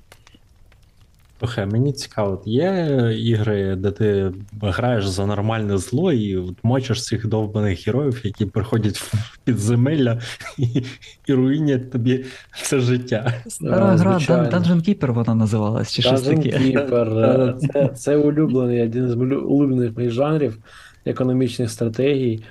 Слухай, 1.41 1.65
мені 1.65 1.93
цікаво, 1.93 2.41
є 2.45 2.87
ігри, 3.19 3.75
де 3.75 3.91
ти 3.91 4.31
граєш 4.61 5.07
за 5.07 5.25
нормальне 5.25 5.77
зло 5.77 6.13
і 6.13 6.37
от 6.37 6.55
мочиш 6.63 7.03
цих 7.03 7.27
довбаних 7.27 7.87
героїв, 7.87 8.21
які 8.23 8.45
приходять 8.45 8.97
в 8.97 9.37
підземелля 9.43 10.19
і, 10.57 10.83
і 11.27 11.33
руїнять 11.33 11.91
тобі 11.91 12.25
це 12.63 12.79
життя. 12.79 13.33
Стара 13.47 13.93
Е, 13.93 13.97
гра. 13.97 14.17
Dun- 14.17 14.49
Dungeon 14.51 14.89
Keeper 14.89 15.13
вона 15.13 15.35
називалась, 15.35 15.93
чи 15.93 16.01
щось 16.01 16.21
таке. 16.21 16.49
Keeper, 16.49 17.19
е, 17.19 17.55
це, 17.73 17.87
це 17.87 18.17
улюблений, 18.17 18.83
один 18.83 19.07
з 19.09 19.15
улюблених 19.15 19.95
моїх 19.97 20.11
жанрів 20.11 20.57
економічних 21.05 21.69
стратегій. 21.71 22.43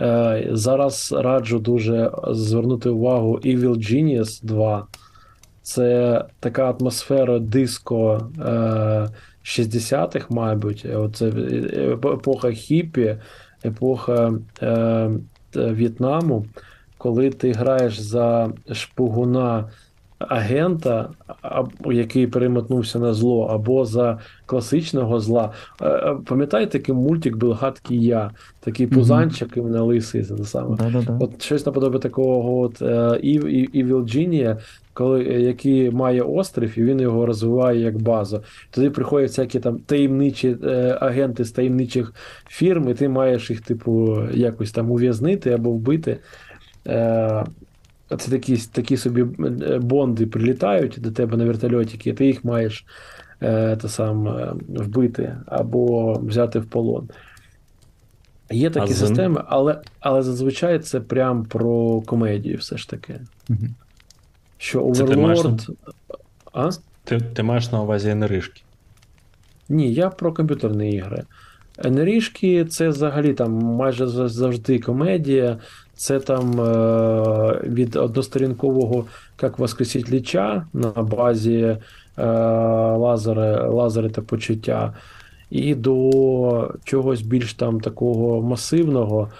Е, 0.00 0.48
Зараз 0.52 1.14
раджу 1.18 1.58
дуже 1.58 2.10
звернути 2.28 2.88
увагу 2.88 3.40
Evil 3.44 3.76
Genius 3.92 4.44
2. 4.44 4.86
Це 5.66 6.24
така 6.40 6.70
атмосфера 6.70 7.38
диско 7.38 8.30
е, 8.38 9.08
60-х, 9.44 10.26
мабуть. 10.30 10.86
Оце 10.94 11.28
е, 11.28 11.98
епоха 12.04 12.50
хіпі, 12.50 13.16
епоха 13.64 14.32
е, 14.62 15.10
В'єтнаму, 15.54 16.46
коли 16.98 17.30
ти 17.30 17.52
граєш 17.52 17.98
за 17.98 18.50
шпигуна 18.72 19.64
агента, 20.18 21.10
який 21.84 22.26
перемотнувся 22.26 22.98
на 22.98 23.14
зло, 23.14 23.46
або 23.46 23.84
за 23.84 24.18
класичного 24.46 25.20
зла. 25.20 25.52
Е, 25.80 25.88
е, 25.88 26.16
Пам'ятаєте, 26.26 26.78
такий 26.78 26.94
мультик 26.94 27.36
був 27.36 27.52
гадкий 27.52 28.04
я, 28.04 28.30
такий 28.60 28.86
пузанчик 28.86 29.56
і 29.56 29.60
на 29.60 29.82
лисий 29.82 30.22
це 30.22 30.44
саме. 30.44 30.76
Да-да-да. 30.76 31.18
От 31.20 31.42
щось 31.42 31.66
наподобає 31.66 32.00
такого 32.00 32.60
от 32.60 32.82
е, 32.82 32.86
Evil 33.74 34.02
Genie, 34.02 34.56
коли, 34.96 35.24
е, 35.24 35.40
який 35.40 35.90
має 35.90 36.22
острів, 36.22 36.78
і 36.78 36.82
він 36.82 37.00
його 37.00 37.26
розвиває 37.26 37.80
як 37.80 38.02
базу. 38.02 38.42
Туди 38.70 38.90
приходять 38.90 39.30
всякі 39.30 39.60
там 39.60 39.78
таємничі 39.78 40.56
е, 40.64 40.98
агенти 41.00 41.44
з 41.44 41.50
таємничих 41.50 42.14
фірм, 42.48 42.88
і 42.88 42.94
ти 42.94 43.08
маєш 43.08 43.50
їх, 43.50 43.60
типу, 43.60 44.18
якось 44.32 44.72
там 44.72 44.90
ув'язнити 44.90 45.50
або 45.50 45.70
вбити. 45.70 46.18
Е, 46.86 47.44
це 48.18 48.30
такі, 48.30 48.56
такі 48.56 48.96
собі 48.96 49.20
е, 49.22 49.78
бонди 49.78 50.26
прилітають 50.26 50.96
до 50.98 51.10
тебе 51.10 51.36
на 51.36 51.44
вертольотики, 51.44 52.10
і 52.10 52.12
ти 52.12 52.26
їх 52.26 52.44
маєш 52.44 52.86
е, 53.40 53.76
те 53.76 53.88
сам, 53.88 54.28
е, 54.28 54.52
вбити 54.68 55.36
або 55.46 56.12
взяти 56.12 56.58
в 56.58 56.66
полон. 56.66 57.08
Є 58.50 58.70
такі 58.70 58.92
А 58.92 58.96
системи, 58.96 59.42
але, 59.46 59.80
але 60.00 60.22
зазвичай 60.22 60.78
це 60.78 61.00
прям 61.00 61.44
про 61.44 62.00
комедію, 62.00 62.56
все 62.56 62.76
ж 62.76 62.90
таки. 62.90 63.20
Мгм. 63.48 63.74
Що 64.58 64.92
Це 64.94 65.04
ти 65.04 65.16
маєш 65.16 65.38
Overlord. 65.38 65.70
А? 66.52 66.70
Ти, 67.04 67.20
ти 67.20 67.42
маєш 67.42 67.72
на 67.72 67.82
увазі 67.82 68.10
енеришки. 68.10 68.62
Ні, 69.68 69.92
я 69.92 70.10
про 70.10 70.32
комп'ютерні 70.32 70.90
ігри. 70.90 71.24
Енерішки 71.78 72.64
це 72.64 72.88
взагалі 72.88 73.34
там 73.34 73.52
майже 73.52 74.06
завжди 74.06 74.78
комедія. 74.78 75.58
Це 75.94 76.20
там 76.20 76.60
е, 76.60 77.60
від 77.64 77.96
односторінкового 77.96 79.04
як 79.42 79.58
воскресіть 79.58 80.10
ліча 80.10 80.66
на 80.72 80.90
базі 80.90 81.60
е, 81.60 81.78
лазери, 82.96 83.68
лазери 83.68 84.10
та 84.10 84.22
почуття, 84.22 84.94
і 85.50 85.74
до 85.74 86.74
чогось 86.84 87.22
більш 87.22 87.54
там 87.54 87.80
такого 87.80 88.42
масивного. 88.42 89.30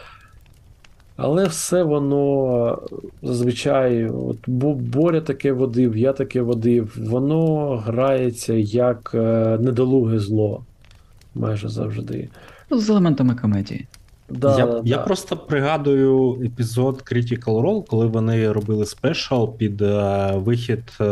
Але 1.16 1.46
все 1.46 1.82
воно 1.82 2.78
зазвичай, 3.22 4.08
от 4.08 4.38
Бо- 4.46 4.74
Боря 4.74 5.20
таке 5.20 5.52
водив, 5.52 5.96
я 5.96 6.12
таке 6.12 6.42
водив, 6.42 6.96
воно 6.98 7.68
грається 7.76 8.54
як 8.54 9.10
е, 9.14 9.58
недолуге 9.60 10.18
зло. 10.18 10.62
Майже 11.34 11.68
завжди. 11.68 12.28
Ну, 12.70 12.78
З 12.78 12.90
елементами 12.90 13.34
комедії. 13.34 13.86
Да, 14.28 14.58
я, 14.58 14.66
да, 14.66 14.82
я 14.84 14.96
да. 14.96 15.02
просто 15.02 15.36
пригадую 15.36 16.40
епізод 16.44 17.02
Critical 17.12 17.62
Role, 17.62 17.86
коли 17.86 18.06
вони 18.06 18.52
робили 18.52 18.86
спешал 18.86 19.56
під 19.56 19.82
е, 19.82 20.32
вихід 20.36 20.82
е, 21.00 21.04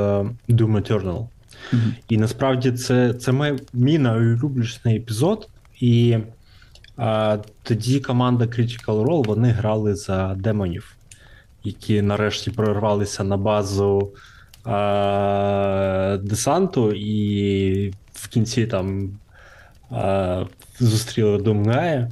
Doom 0.48 0.80
Eternal. 0.80 1.26
Мгм. 1.72 1.94
І 2.08 2.16
насправді 2.16 2.72
це, 2.72 3.14
це 3.14 3.32
мій, 3.32 3.52
мій 3.72 3.98
найулюбленіший 3.98 4.96
епізод. 4.96 5.48
І 5.80 6.18
тоді 7.62 8.00
команда 8.00 8.44
Critical 8.44 9.04
Role 9.04 9.26
вони 9.26 9.48
грали 9.48 9.94
за 9.94 10.34
демонів, 10.34 10.96
які 11.64 12.02
нарешті 12.02 12.50
прорвалися 12.50 13.24
на 13.24 13.36
базу 13.36 14.12
а, 14.64 16.18
десанту, 16.22 16.92
і 16.92 17.92
в 18.12 18.28
кінці 18.28 18.66
там 18.66 19.10
а, 19.90 20.44
зустріли 20.80 21.38
Думгая. 21.38 22.10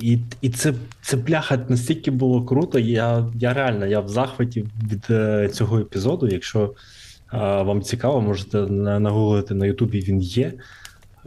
І, 0.00 0.18
і 0.40 0.50
це, 0.50 0.74
це 1.02 1.16
бляха 1.16 1.64
настільки 1.68 2.10
було 2.10 2.44
круто. 2.44 2.78
Я, 2.78 3.26
я 3.34 3.52
реально 3.54 3.86
я 3.86 4.00
в 4.00 4.08
захваті 4.08 4.64
від 4.92 5.06
е, 5.10 5.48
цього 5.48 5.78
епізоду. 5.78 6.28
Якщо 6.28 6.74
а, 7.26 7.62
вам 7.62 7.82
цікаво, 7.82 8.20
можете 8.20 8.58
нагуглити 9.00 9.54
на 9.54 9.66
Ютубі 9.66 10.00
він 10.00 10.20
є. 10.20 10.52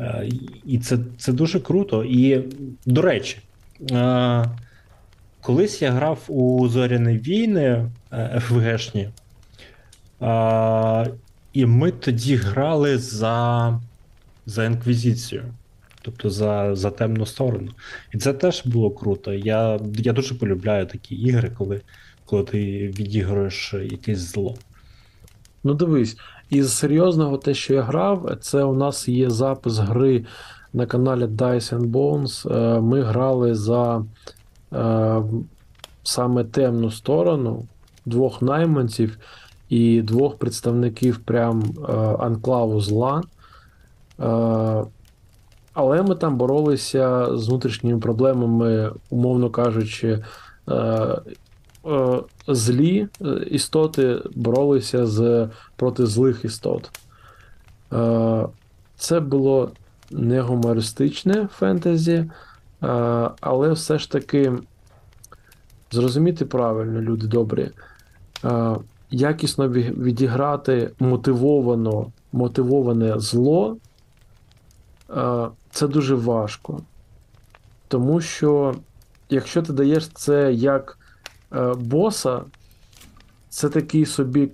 Е, 0.01 0.29
І 0.65 0.79
це, 0.79 0.97
це 1.17 1.33
дуже 1.33 1.59
круто. 1.59 2.03
І, 2.03 2.43
до 2.85 3.01
речі, 3.01 3.37
е, 3.91 4.45
колись 5.41 5.81
я 5.81 5.91
грав 5.91 6.19
у 6.27 6.67
Зоряні 6.67 7.17
війни 7.17 7.89
е, 8.13 8.41
ФВГшні, 8.43 9.09
і 11.53 11.65
ми 11.65 11.91
тоді 11.91 12.35
грали 12.35 12.97
за, 12.97 13.79
за 14.45 14.65
Інквізицію, 14.65 15.43
тобто 16.01 16.29
за, 16.29 16.75
за 16.75 16.91
темну 16.91 17.25
сторону. 17.25 17.71
І 18.13 18.17
це 18.17 18.33
теж 18.33 18.65
було 18.65 18.91
круто. 18.91 19.33
Я, 19.33 19.79
я 19.95 20.13
дуже 20.13 20.35
полюбляю 20.35 20.85
такі 20.85 21.15
ігри, 21.15 21.51
коли, 21.57 21.81
коли 22.25 22.43
ти 22.43 22.87
відіграєш 22.87 23.73
якесь 23.73 24.19
зло. 24.19 24.55
Ну 25.63 25.73
дивись, 25.73 26.17
із 26.51 26.73
серйозного 26.73 27.37
те, 27.37 27.53
що 27.53 27.73
я 27.73 27.81
грав, 27.81 28.37
це 28.41 28.63
у 28.63 28.73
нас 28.73 29.07
є 29.07 29.29
запис 29.29 29.77
гри 29.77 30.25
на 30.73 30.85
каналі 30.85 31.25
Dice 31.25 31.77
and 31.77 31.91
Bones. 31.91 32.55
Е, 32.55 32.81
Ми 32.81 33.01
грали 33.01 33.55
за 33.55 34.03
е, 34.73 35.21
саме 36.03 36.43
темну 36.43 36.91
сторону 36.91 37.65
двох 38.05 38.41
найманців 38.41 39.17
і 39.69 40.01
двох 40.01 40.37
представників 40.37 41.17
прям 41.17 41.63
е, 41.89 41.91
анклаву 42.19 42.81
зла. 42.81 43.21
Е, 44.19 44.83
але 45.73 46.01
ми 46.01 46.15
там 46.15 46.37
боролися 46.37 47.37
з 47.37 47.47
внутрішніми 47.47 47.99
проблемами, 47.99 48.91
умовно 49.09 49.49
кажучи, 49.49 50.23
е, 50.69 51.17
злі 52.47 53.07
істоти 53.47 54.21
боролися 54.35 55.05
з 55.05 55.49
проти 55.75 56.05
злих 56.05 56.45
істот. 56.45 56.91
Е, 57.93 58.47
це 58.97 59.19
було 59.19 59.71
не 60.11 60.41
гумористичне 60.41 61.47
фентезі, 61.57 62.31
але 63.41 63.71
все 63.71 63.99
ж 63.99 64.11
таки 64.11 64.53
зрозуміти 65.91 66.45
правильно, 66.45 67.01
люди 67.01 67.27
добрі, 67.27 67.69
якісно 69.11 69.69
відіграти 69.69 70.91
мотивовано, 70.99 72.11
мотивоване 72.31 73.19
зло. 73.19 73.77
Це 75.71 75.87
дуже 75.87 76.15
важко. 76.15 76.81
Тому 77.87 78.21
що, 78.21 78.75
якщо 79.29 79.61
ти 79.61 79.73
даєш 79.73 80.07
це 80.07 80.53
як 80.53 80.97
е, 80.97 81.00
боса, 81.77 82.41
це 83.49 83.69
такий 83.69 84.05
собі, 84.05 84.49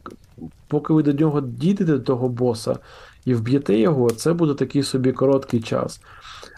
поки 0.68 0.94
ви 0.94 1.04
до 1.04 1.14
нього 1.14 1.42
дійдете 1.42 1.92
до 1.92 2.00
того 2.00 2.30
боса 2.30 2.80
і 3.26 3.34
вб'єте 3.34 3.78
його, 3.78 4.10
це 4.10 4.34
буде 4.34 4.54
такий 4.54 4.84
собі 4.84 5.12
короткий 5.12 5.62
час. 5.62 6.02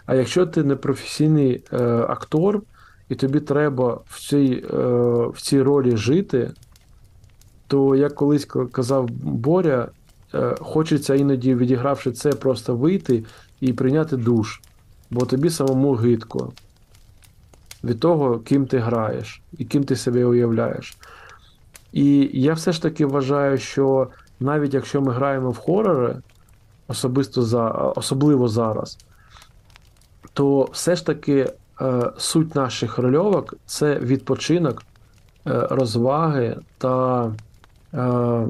А 0.06 0.14
якщо 0.14 0.46
ти 0.46 0.62
не 0.64 0.76
професійний 0.76 1.62
е, 1.72 1.84
актор, 2.08 2.62
і 3.08 3.14
тобі 3.14 3.40
треба 3.40 4.00
в 4.06 4.20
цій, 4.20 4.64
е, 4.70 4.76
в 5.26 5.40
цій 5.40 5.62
ролі 5.62 5.96
жити, 5.96 6.50
то 7.66 7.96
як 7.96 8.14
колись 8.14 8.48
казав 8.72 9.10
Боря, 9.22 9.88
е, 10.34 10.56
хочеться 10.60 11.14
іноді, 11.14 11.54
відігравши 11.54 12.12
це, 12.12 12.30
просто 12.30 12.76
вийти 12.76 13.24
і 13.60 13.72
прийняти 13.72 14.16
душ, 14.16 14.60
бо 15.10 15.26
тобі 15.26 15.50
самому 15.50 15.94
гидко 15.94 16.52
від 17.84 18.00
того, 18.00 18.38
ким 18.38 18.66
ти 18.66 18.78
граєш 18.78 19.42
і 19.58 19.64
ким 19.64 19.84
ти 19.84 19.96
себе 19.96 20.24
уявляєш. 20.24 20.96
І 21.92 22.30
я 22.32 22.52
все 22.52 22.72
ж 22.72 22.82
таки 22.82 23.06
вважаю, 23.06 23.58
що 23.58 24.08
навіть 24.40 24.74
якщо 24.74 25.00
ми 25.00 25.12
граємо 25.12 25.50
в 25.50 25.56
хорори, 25.56 26.16
особисто 26.88 27.42
за, 27.42 27.68
особливо 27.70 28.48
зараз, 28.48 28.98
то 30.32 30.68
все 30.72 30.96
ж 30.96 31.06
таки 31.06 31.52
е, 31.80 32.12
суть 32.18 32.54
наших 32.54 32.98
рольовок 32.98 33.54
це 33.66 33.98
відпочинок, 33.98 34.82
е, 34.82 35.66
розваги 35.70 36.56
та 36.78 37.24
е, 37.94 38.46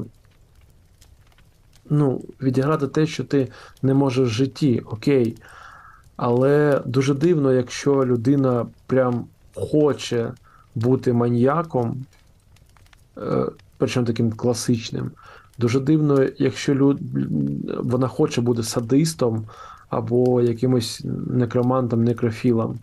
ну, 1.91 2.21
відіграти 2.43 2.87
те, 2.87 3.07
що 3.07 3.25
ти 3.25 3.49
не 3.83 3.95
можеш 3.95 4.29
в 4.29 4.33
житті, 4.33 4.83
окей. 4.87 5.37
Але 6.17 6.83
дуже 6.87 7.15
дивно, 7.15 7.53
якщо 7.53 8.07
людина 8.07 8.67
прям 8.91 9.25
хоче 9.55 10.33
бути 10.75 11.13
маньяком, 11.13 12.05
е, 13.19 13.47
причому 13.79 14.07
таким 14.07 14.33
класичним. 14.33 15.11
Дуже 15.59 15.81
дивно, 15.81 16.27
якщо 16.39 16.75
люд... 16.75 16.99
вона 17.79 18.09
хоче 18.09 18.41
бути 18.41 18.63
садистом 18.63 19.45
або 19.89 20.43
якимось 20.43 21.03
некромантом, 21.31 22.05
некрофілом. 22.05 22.79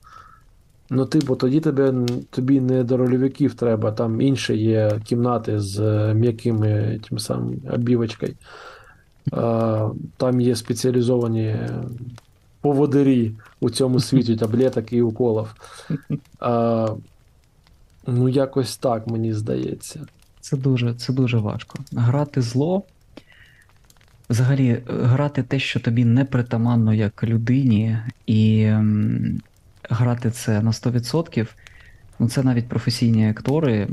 Ну, 0.89 1.06
типу, 1.06 1.36
тоді 1.36 1.60
тебе, 1.60 1.93
тобі 2.30 2.62
не 2.62 2.84
до 2.84 2.98
рольовиків 2.98 3.54
треба, 3.54 3.91
там 3.91 4.22
інші 4.22 4.58
є 4.58 5.02
кімнати 5.06 5.60
з 5.60 5.80
м'якими 6.13 7.00
тим 7.10 7.20
самим 7.20 7.62
обівочкою. 7.74 8.34
Там 10.17 10.41
є 10.41 10.56
спеціалізовані 10.56 11.56
поводирі 12.62 13.32
у 13.60 13.70
цьому 13.70 14.00
світі 14.00 14.36
таблеток 14.39 14.93
і 14.93 15.02
уколів. 15.02 15.56
А, 16.39 16.88
Ну, 18.10 18.30
якось 18.30 18.78
так, 18.78 19.08
мені 19.08 19.34
здається. 19.34 20.06
Це 20.39 20.58
дуже 20.58 20.93
це 20.93 21.13
дуже 21.13 21.38
важко. 21.38 21.80
Грати 21.91 22.41
зло. 22.41 22.84
Взагалі, 24.30 24.84
грати 24.88 25.43
те, 25.43 25.60
що 25.60 25.80
тобі 25.80 26.06
не 26.06 26.26
притаманно 26.26 26.93
як 26.93 27.24
людині, 27.24 27.98
і 28.26 28.62
м, 28.62 29.41
грати 29.89 30.32
це 30.32 30.62
на 30.62 30.72
100%. 30.72 31.48
Ну, 32.20 32.30
це 32.30 32.43
навіть 32.43 32.67
професійні 32.70 33.30
актори, 33.30 33.88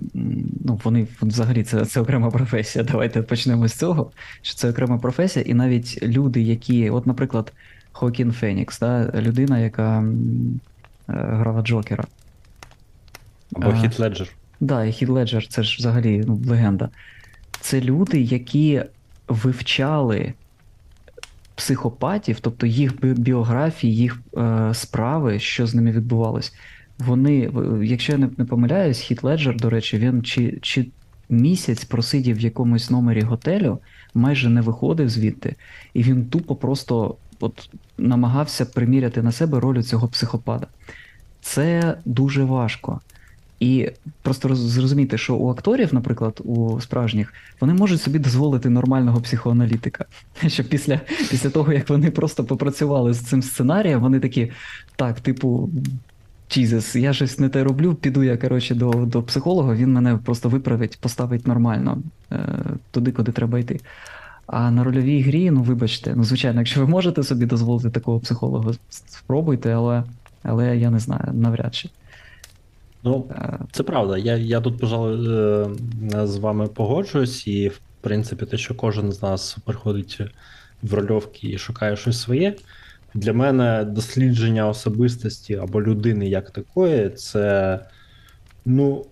ну 0.65 0.81
вони 0.85 1.09
взагалі 1.23 1.65
це 1.65 1.85
це 1.87 2.01
окрема 2.01 2.31
професія. 2.31 2.85
Давайте 2.85 3.23
почнемо 3.23 3.69
з 3.69 3.75
цього. 3.75 4.13
Що 4.43 4.55
це 4.55 4.71
окрема 4.71 4.99
професія, 4.99 5.45
і 5.49 5.55
навіть 5.55 6.03
люди, 6.03 6.43
які, 6.43 6.91
от, 6.91 7.07
наприклад, 7.07 7.53
Хокін 7.95 8.33
Фенікс, 8.33 8.81
да, 8.81 9.11
людина, 9.15 9.59
яка 9.59 10.01
е, 10.01 10.05
грала 11.07 11.63
Джокера. 11.63 12.05
Або 13.55 13.73
Хіт 13.73 13.99
Леджер. 13.99 14.27
Так, 14.27 14.37
да, 14.61 14.85
і 14.85 14.93
Хіт 14.93 15.09
Леджер 15.09 15.47
це 15.47 15.63
ж 15.63 15.77
взагалі 15.79 16.25
ну, 16.27 16.41
легенда. 16.47 16.89
Це 17.61 17.81
люди, 17.81 18.21
які 18.21 18.83
вивчали 19.29 20.33
психопатів, 21.55 22.41
тобто 22.41 22.67
їх 22.67 23.05
біографії, 23.05 23.97
їх 23.97 24.21
е, 24.37 24.71
справи, 24.75 25.39
що 25.39 25.67
з 25.67 25.75
ними 25.75 25.93
відбувалось. 25.93 26.55
Вони, 26.99 27.51
якщо 27.83 28.13
я 28.13 28.19
не, 28.19 28.29
не 28.39 28.45
помиляюсь, 28.45 28.99
Хіт 28.99 29.23
Леджер, 29.23 29.57
до 29.57 29.71
речі, 29.71 29.99
він 29.99 30.23
чи, 30.23 30.59
чи 30.63 30.87
місяць 31.29 31.85
просидів 31.85 32.37
в 32.37 32.41
якомусь 32.41 32.91
номері 32.91 33.21
готелю, 33.21 33.79
майже 34.15 34.49
не 34.49 34.61
виходив 34.61 35.09
звідти, 35.09 35.57
і 35.95 36.03
він 36.03 36.27
тупо 36.27 36.57
просто 36.57 37.17
от 37.41 37.71
намагався 37.99 38.67
приміряти 38.67 39.23
на 39.23 39.33
себе 39.33 39.61
роль 39.61 39.83
цього 39.83 40.09
психопада. 40.09 40.67
Це 41.41 41.99
дуже 42.05 42.45
важко. 42.45 43.01
І 43.61 43.91
просто 44.23 44.55
зрозуміти, 44.55 45.19
що 45.19 45.37
у 45.37 45.51
акторів, 45.51 45.95
наприклад, 45.95 46.41
у 46.45 46.81
справжніх, 46.81 47.33
вони 47.61 47.75
можуть 47.75 48.03
собі 48.03 48.19
дозволити 48.19 48.71
нормального 48.71 49.21
психоаналітика. 49.21 50.05
Що 50.47 50.65
після 50.65 51.01
після 51.31 51.51
того, 51.51 51.73
як 51.73 51.89
вони 51.89 52.11
просто 52.11 52.45
попрацювали 52.45 53.15
з 53.15 53.21
цим 53.21 53.43
сценарієм, 53.43 54.01
вони 54.01 54.21
такі, 54.21 54.53
так, 54.97 55.21
типу, 55.21 55.71
Jesus, 56.51 56.99
я 56.99 57.13
щось 57.13 57.39
не 57.39 57.49
те 57.49 57.65
роблю, 57.65 57.95
піду 57.95 58.23
я 58.23 58.37
коротше, 58.37 58.75
до 58.75 58.91
до 58.91 59.23
психолога, 59.23 59.75
він 59.75 59.93
мене 59.93 60.19
просто 60.25 60.49
виправить, 60.49 60.99
поставить 61.01 61.47
нормально 61.47 61.99
е, 62.33 62.49
туди, 62.91 63.13
куди 63.13 63.33
треба 63.33 63.59
йти. 63.59 63.81
А 64.47 64.71
на 64.71 64.85
рольовій 64.85 65.23
грі, 65.23 65.51
ну 65.51 65.63
вибачте, 65.63 66.15
ну 66.17 66.25
звичайно, 66.25 66.61
якщо 66.61 66.81
ви 66.81 66.87
можете 66.87 67.23
собі 67.23 67.47
дозволити 67.47 67.91
такого 67.91 68.21
психолога, 68.21 68.73
спробуйте, 68.91 69.73
але 69.73 70.05
але 70.43 70.77
я 70.77 70.91
не 70.91 70.99
знаю, 70.99 71.33
навряд 71.33 71.75
чи. 71.75 71.89
Ну, 73.05 73.27
е, 73.31 73.59
це 73.73 73.83
правда. 73.83 74.19
Я 74.19 74.37
я 74.37 74.61
тут, 74.61 74.79
пожалуй, 74.81 75.29
е, 76.15 76.27
з 76.27 76.37
вами 76.37 76.67
погоджуюсь, 76.67 77.47
і, 77.47 77.69
в 77.69 77.81
принципі, 78.01 78.47
те, 78.47 78.57
що 78.57 78.75
кожен 78.75 79.13
з 79.13 79.23
нас 79.23 79.57
приходить 79.65 80.21
в 80.83 80.95
рольовки 80.95 81.49
і 81.49 81.59
шукає 81.59 81.97
щось 81.97 82.21
своє. 82.21 82.57
Для 83.15 83.33
мене 83.33 83.85
дослідження 83.85 84.69
особистості 84.69 85.55
або 85.55 85.83
людини 85.83 86.29
як 86.29 86.51
такої, 86.51 87.11
це 87.11 87.79
ну, 88.65 89.07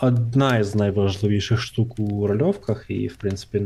одна 0.00 0.58
із 0.58 0.74
найважливіших 0.74 1.60
штук 1.60 1.98
у 1.98 2.26
рольовках, 2.26 2.84
і, 2.88 3.06
в 3.06 3.16
принципі, 3.16 3.62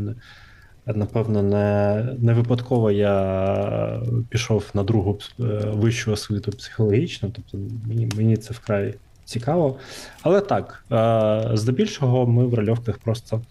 напевно, 0.94 1.42
не 1.42 2.04
не 2.18 2.32
випадково 2.32 2.90
я 2.90 4.02
пішов 4.28 4.70
на 4.74 4.82
другу 4.82 5.18
е, 5.40 5.42
вищу 5.72 6.12
освіту 6.12 6.50
психологічну, 6.52 7.30
тобто 7.34 7.58
мені, 7.88 8.08
мені 8.16 8.36
це 8.36 8.54
вкрай 8.54 8.94
цікаво. 9.24 9.76
Але 10.22 10.40
так, 10.40 10.84
е, 10.92 11.50
здебільшого, 11.56 12.26
ми 12.26 12.46
в 12.46 12.54
рольовках 12.54 12.98
просто 12.98 13.42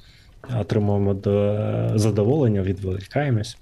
отримуємо 0.60 1.14
до 1.14 1.58
задоволення, 1.96 2.62
відволікаємось. 2.62 3.58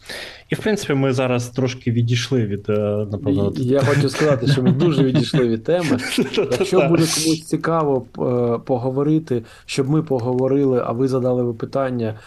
І 0.49 0.55
в 0.55 0.59
принципі, 0.59 0.93
ми 0.93 1.13
зараз 1.13 1.49
трошки 1.49 1.91
відійшли 1.91 2.45
від 2.45 2.69
е, 2.69 3.07
напевно. 3.11 3.53
Я 3.55 3.81
хочу 3.81 4.09
сказати, 4.09 4.47
що 4.47 4.63
ми 4.63 4.71
дуже 4.71 5.03
відійшли 5.03 5.47
від 5.47 5.63
теми. 5.63 5.89
Якщо 6.37 6.77
буде 6.77 6.89
комусь 6.89 7.45
цікаво 7.45 8.05
е, 8.05 8.59
поговорити, 8.65 9.43
щоб 9.65 9.89
ми 9.89 10.03
поговорили, 10.03 10.83
а 10.85 10.91
ви 10.91 11.07
задали 11.07 11.53
питання, 11.53 12.19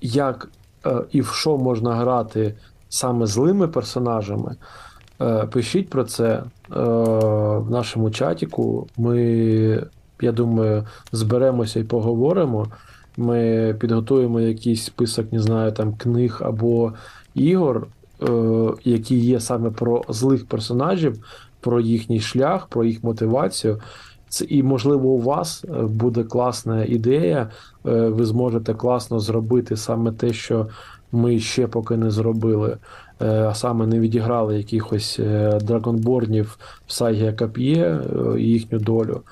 як 0.00 0.48
е, 0.48 0.65
і 1.12 1.20
в 1.20 1.26
що 1.26 1.58
можна 1.58 1.94
грати 1.94 2.54
саме 2.88 3.26
злими 3.26 3.68
персонажами. 3.68 4.56
Пишіть 5.52 5.90
про 5.90 6.04
це 6.04 6.42
в 6.68 7.70
нашому 7.70 8.10
чатіку. 8.10 8.86
Ми, 8.96 9.86
я 10.20 10.32
думаю, 10.32 10.86
зберемося 11.12 11.80
і 11.80 11.84
поговоримо. 11.84 12.66
Ми 13.16 13.74
підготуємо 13.80 14.40
якийсь 14.40 14.84
список, 14.84 15.32
не 15.32 15.40
знаю, 15.40 15.72
там 15.72 15.94
книг 15.94 16.40
або 16.44 16.92
ігор, 17.34 17.86
е, 18.22 18.28
які 18.84 19.18
є 19.18 19.40
саме 19.40 19.70
про 19.70 20.02
злих 20.08 20.46
персонажів, 20.46 21.24
про 21.60 21.80
їхній 21.80 22.20
шлях, 22.20 22.66
про 22.66 22.84
їх 22.84 23.04
мотивацію. 23.04 23.80
Це 24.28 24.44
і, 24.44 24.62
можливо, 24.62 25.08
у 25.08 25.20
вас 25.20 25.64
е, 25.64 25.82
буде 25.82 26.24
класна 26.24 26.84
ідея, 26.84 27.50
е, 27.86 27.90
ви 27.90 28.24
зможете 28.24 28.74
класно 28.74 29.20
зробити 29.20 29.76
саме 29.76 30.12
те, 30.12 30.32
що 30.32 30.68
ми 31.12 31.40
ще 31.40 31.66
поки 31.66 31.96
не 31.96 32.10
зробили, 32.10 32.76
е, 33.22 33.26
а 33.26 33.54
саме 33.54 33.86
не 33.86 34.00
відіграли 34.00 34.56
якихось 34.56 35.20
драгонборнів 35.60 36.58
в 36.86 36.92
Сагі 36.92 37.32
Кап'є, 37.32 37.84
е, 37.84 38.40
і 38.40 38.42
їхню 38.42 38.78
долю. 38.78 39.22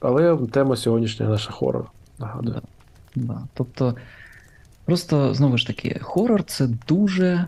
Але 0.00 0.36
тема 0.52 0.76
сьогоднішня 0.76 1.28
наша 1.28 1.50
хорор. 1.50 1.86
Нагадую. 2.18 2.60
Да. 3.14 3.40
Тобто, 3.54 3.94
просто 4.84 5.34
знову 5.34 5.58
ж 5.58 5.66
таки, 5.66 6.00
хорор 6.02 6.44
це 6.44 6.68
дуже 6.88 7.46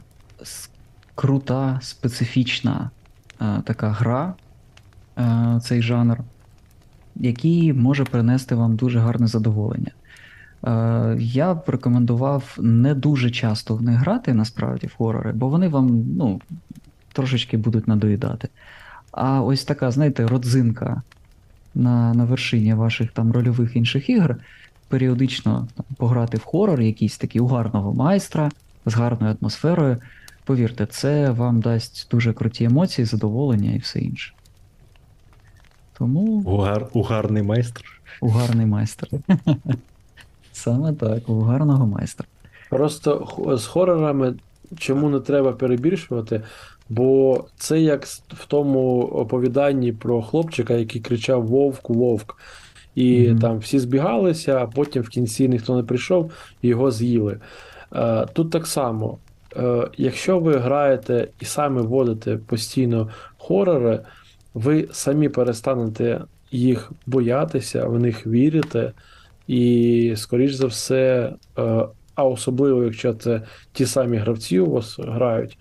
крута, 1.14 1.78
специфічна 1.82 2.90
така 3.64 3.88
гра, 3.88 4.34
е, 5.18 5.60
цей 5.62 5.82
жанр, 5.82 6.18
який 7.16 7.72
може 7.72 8.04
принести 8.04 8.54
вам 8.54 8.76
дуже 8.76 8.98
гарне 8.98 9.26
задоволення. 9.26 9.90
Е, 10.66 11.16
я 11.18 11.54
б 11.54 11.62
рекомендував 11.66 12.56
не 12.60 12.94
дуже 12.94 13.30
часто 13.30 13.76
в 13.76 13.82
них 13.82 13.96
грати, 13.96 14.34
насправді, 14.34 14.86
в 14.86 14.94
хорори, 14.94 15.32
бо 15.32 15.48
вони 15.48 15.68
вам 15.68 16.04
ну, 16.16 16.40
трошечки 17.12 17.56
будуть 17.56 17.88
надоїдати. 17.88 18.48
А 19.12 19.42
ось 19.42 19.64
така, 19.64 19.90
знаєте, 19.90 20.26
родзинка 20.26 21.02
на, 21.74 22.14
на 22.14 22.24
вершині 22.24 22.74
ваших 22.74 23.12
там 23.12 23.32
рольових 23.32 23.76
інших 23.76 24.10
ігр 24.10 24.36
періодично 24.88 25.68
там, 25.74 25.86
пограти 25.96 26.36
в 26.36 26.44
хорор, 26.44 26.80
якийсь 26.80 27.18
такий 27.18 27.40
у 27.40 27.46
гарного 27.46 27.94
майстра 27.94 28.50
з 28.86 28.94
гарною 28.94 29.36
атмосферою. 29.40 29.96
Повірте, 30.44 30.86
це 30.86 31.30
вам 31.30 31.60
дасть 31.60 32.08
дуже 32.10 32.32
круті 32.32 32.64
емоції, 32.64 33.04
задоволення 33.04 33.72
і 33.72 33.78
все 33.78 34.00
інше. 34.00 34.32
Тому 36.02 36.42
Угар, 36.46 36.86
угарний 36.92 37.42
майстер. 37.42 37.84
у 38.20 38.28
гарний 38.28 38.66
майстер. 38.66 39.08
Саме 40.52 40.92
так, 40.92 41.28
у 41.28 41.40
гарного 41.40 41.86
майстра. 41.86 42.26
Просто 42.70 43.28
з 43.58 43.66
хорорами 43.66 44.34
чому 44.78 45.08
не 45.08 45.20
треба 45.20 45.52
перебільшувати, 45.52 46.40
бо 46.88 47.44
це 47.56 47.80
як 47.80 48.04
в 48.06 48.46
тому 48.46 49.00
оповіданні 49.02 49.92
про 49.92 50.22
хлопчика, 50.22 50.74
який 50.74 51.00
кричав 51.00 51.46
Вовк, 51.46 51.90
Вовк. 51.90 52.36
І 52.94 53.28
Мгм. 53.28 53.38
там 53.38 53.58
всі 53.58 53.78
збігалися, 53.78 54.56
а 54.58 54.66
потім 54.66 55.02
в 55.02 55.08
кінці 55.08 55.48
ніхто 55.48 55.76
не 55.76 55.82
прийшов 55.82 56.32
і 56.62 56.68
його 56.68 56.90
з'їли. 56.90 57.38
Е, 57.94 58.26
Тут 58.32 58.50
так 58.50 58.66
само, 58.66 59.18
е, 59.56 59.88
якщо 59.96 60.38
ви 60.38 60.56
граєте 60.56 61.28
і 61.40 61.44
самі 61.44 61.80
вводите 61.80 62.36
постійно 62.36 63.08
хорори, 63.38 64.00
ви 64.54 64.88
самі 64.92 65.28
перестанете 65.28 66.20
їх 66.50 66.92
боятися, 67.06 67.86
в 67.86 67.98
них 67.98 68.26
вірите, 68.26 68.92
і, 69.46 70.14
скоріш 70.16 70.52
за 70.52 70.66
все, 70.66 71.32
е, 71.58 71.86
а 72.14 72.24
особливо, 72.24 72.84
якщо 72.84 73.14
це 73.14 73.42
ті 73.72 73.86
самі 73.86 74.16
гравці 74.16 74.58
у 74.58 74.70
вас 74.70 74.98
грають, 74.98 75.58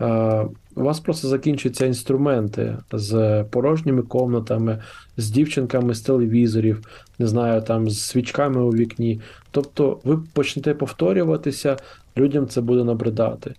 е, 0.00 0.46
у 0.74 0.82
вас 0.82 1.00
просто 1.00 1.28
закінчаться 1.28 1.86
інструменти 1.86 2.78
з 2.92 3.44
порожніми 3.50 4.02
комнатами, 4.02 4.82
з 5.16 5.30
дівчинками 5.30 5.94
з 5.94 6.00
телевізорів, 6.00 6.86
не 7.18 7.26
знаю, 7.26 7.62
там 7.62 7.90
з 7.90 8.00
свічками 8.00 8.62
у 8.62 8.70
вікні. 8.70 9.20
Тобто 9.50 10.00
ви 10.04 10.18
почнете 10.32 10.74
повторюватися, 10.74 11.76
людям 12.16 12.48
це 12.48 12.60
буде 12.60 12.84
набридати. 12.84 13.54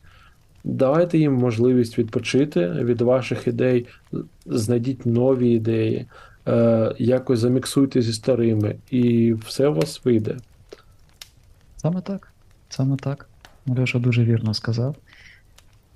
Давайте 0.64 1.18
їм 1.18 1.34
можливість 1.34 1.98
відпочити 1.98 2.70
від 2.70 3.02
ваших 3.02 3.48
ідей, 3.48 3.88
знайдіть 4.46 5.06
нові 5.06 5.50
ідеї, 5.50 6.06
е, 6.48 6.96
якось 6.98 7.40
заміксуйте 7.40 8.02
зі 8.02 8.14
старими, 8.14 8.76
і 8.92 9.34
все 9.34 9.68
у 9.68 9.74
вас 9.74 10.06
вийде. 10.06 10.38
Саме 11.78 12.02
так. 12.02 12.34
Саме 12.70 12.98
так. 12.98 13.30
Льоша 13.78 14.00
дуже 14.00 14.24
вірно 14.24 14.54
сказав. 14.54 14.96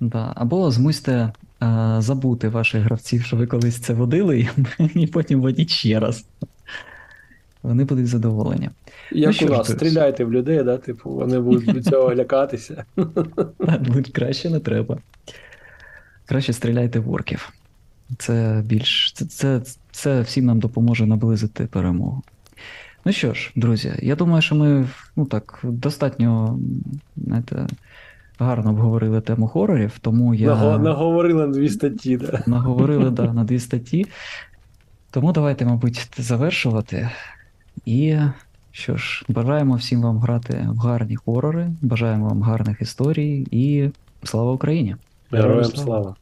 Да. 0.00 0.32
Або 0.36 0.70
змусьте 0.70 1.32
е, 1.62 1.96
забути 1.98 2.48
ваших 2.48 2.82
гравців, 2.82 3.22
що 3.22 3.36
ви 3.36 3.46
колись 3.46 3.78
це 3.78 3.94
водили, 3.94 4.48
і 4.94 5.06
потім 5.12 5.40
водіть 5.40 5.70
ще 5.70 6.00
раз. 6.00 6.26
Вони 7.64 7.84
будуть 7.84 8.06
задоволені. 8.06 8.70
Як 9.12 9.32
що 9.32 9.46
у 9.46 9.48
нас, 9.48 9.72
стріляйте 9.72 10.24
в 10.24 10.32
людей, 10.32 10.62
да, 10.62 10.76
типу, 10.76 11.10
вони 11.10 11.40
будуть 11.40 11.74
від 11.74 11.84
цього 11.84 12.14
лякатися. 12.14 12.84
Ну, 12.96 14.02
краще 14.12 14.50
не 14.50 14.60
треба. 14.60 14.98
Краще 16.26 16.52
стріляйте 16.52 16.98
в 16.98 17.10
орків. 17.10 17.52
Це 18.18 18.62
більш. 18.64 19.12
Це, 19.12 19.24
це, 19.24 19.60
це 19.90 20.20
всім 20.20 20.44
нам 20.44 20.60
допоможе 20.60 21.06
наблизити 21.06 21.66
перемогу. 21.66 22.22
Ну 23.04 23.12
що 23.12 23.34
ж, 23.34 23.52
друзі, 23.56 23.92
я 24.02 24.16
думаю, 24.16 24.42
що 24.42 24.54
ми 24.54 24.88
ну 25.16 25.24
так, 25.24 25.60
достатньо 25.62 26.58
знаєте, 27.16 27.66
гарно 28.38 28.70
обговорили 28.70 29.20
тему 29.20 29.48
хорорів, 29.48 29.92
тому 30.00 30.34
я. 30.34 30.78
Наговорили 30.78 31.46
на 31.46 31.52
дві 31.52 31.68
статті. 31.68 32.16
Да. 32.16 32.42
Наговорили 32.46 33.10
да, 33.10 33.32
на 33.32 33.44
дві 33.44 33.58
статті. 33.58 34.06
Тому 35.10 35.32
давайте, 35.32 35.64
мабуть, 35.64 36.08
завершувати. 36.18 37.10
І 37.86 38.16
що 38.72 38.96
ж, 38.96 39.24
бажаємо 39.28 39.74
всім 39.74 40.02
вам 40.02 40.18
грати 40.18 40.68
в 40.70 40.78
гарні 40.78 41.16
хорори, 41.16 41.70
бажаємо 41.82 42.28
вам 42.28 42.42
гарних 42.42 42.80
історій 42.80 43.46
і 43.50 43.90
слава 44.22 44.52
Україні! 44.52 44.96
Героям 45.32 45.64
слава. 45.64 46.16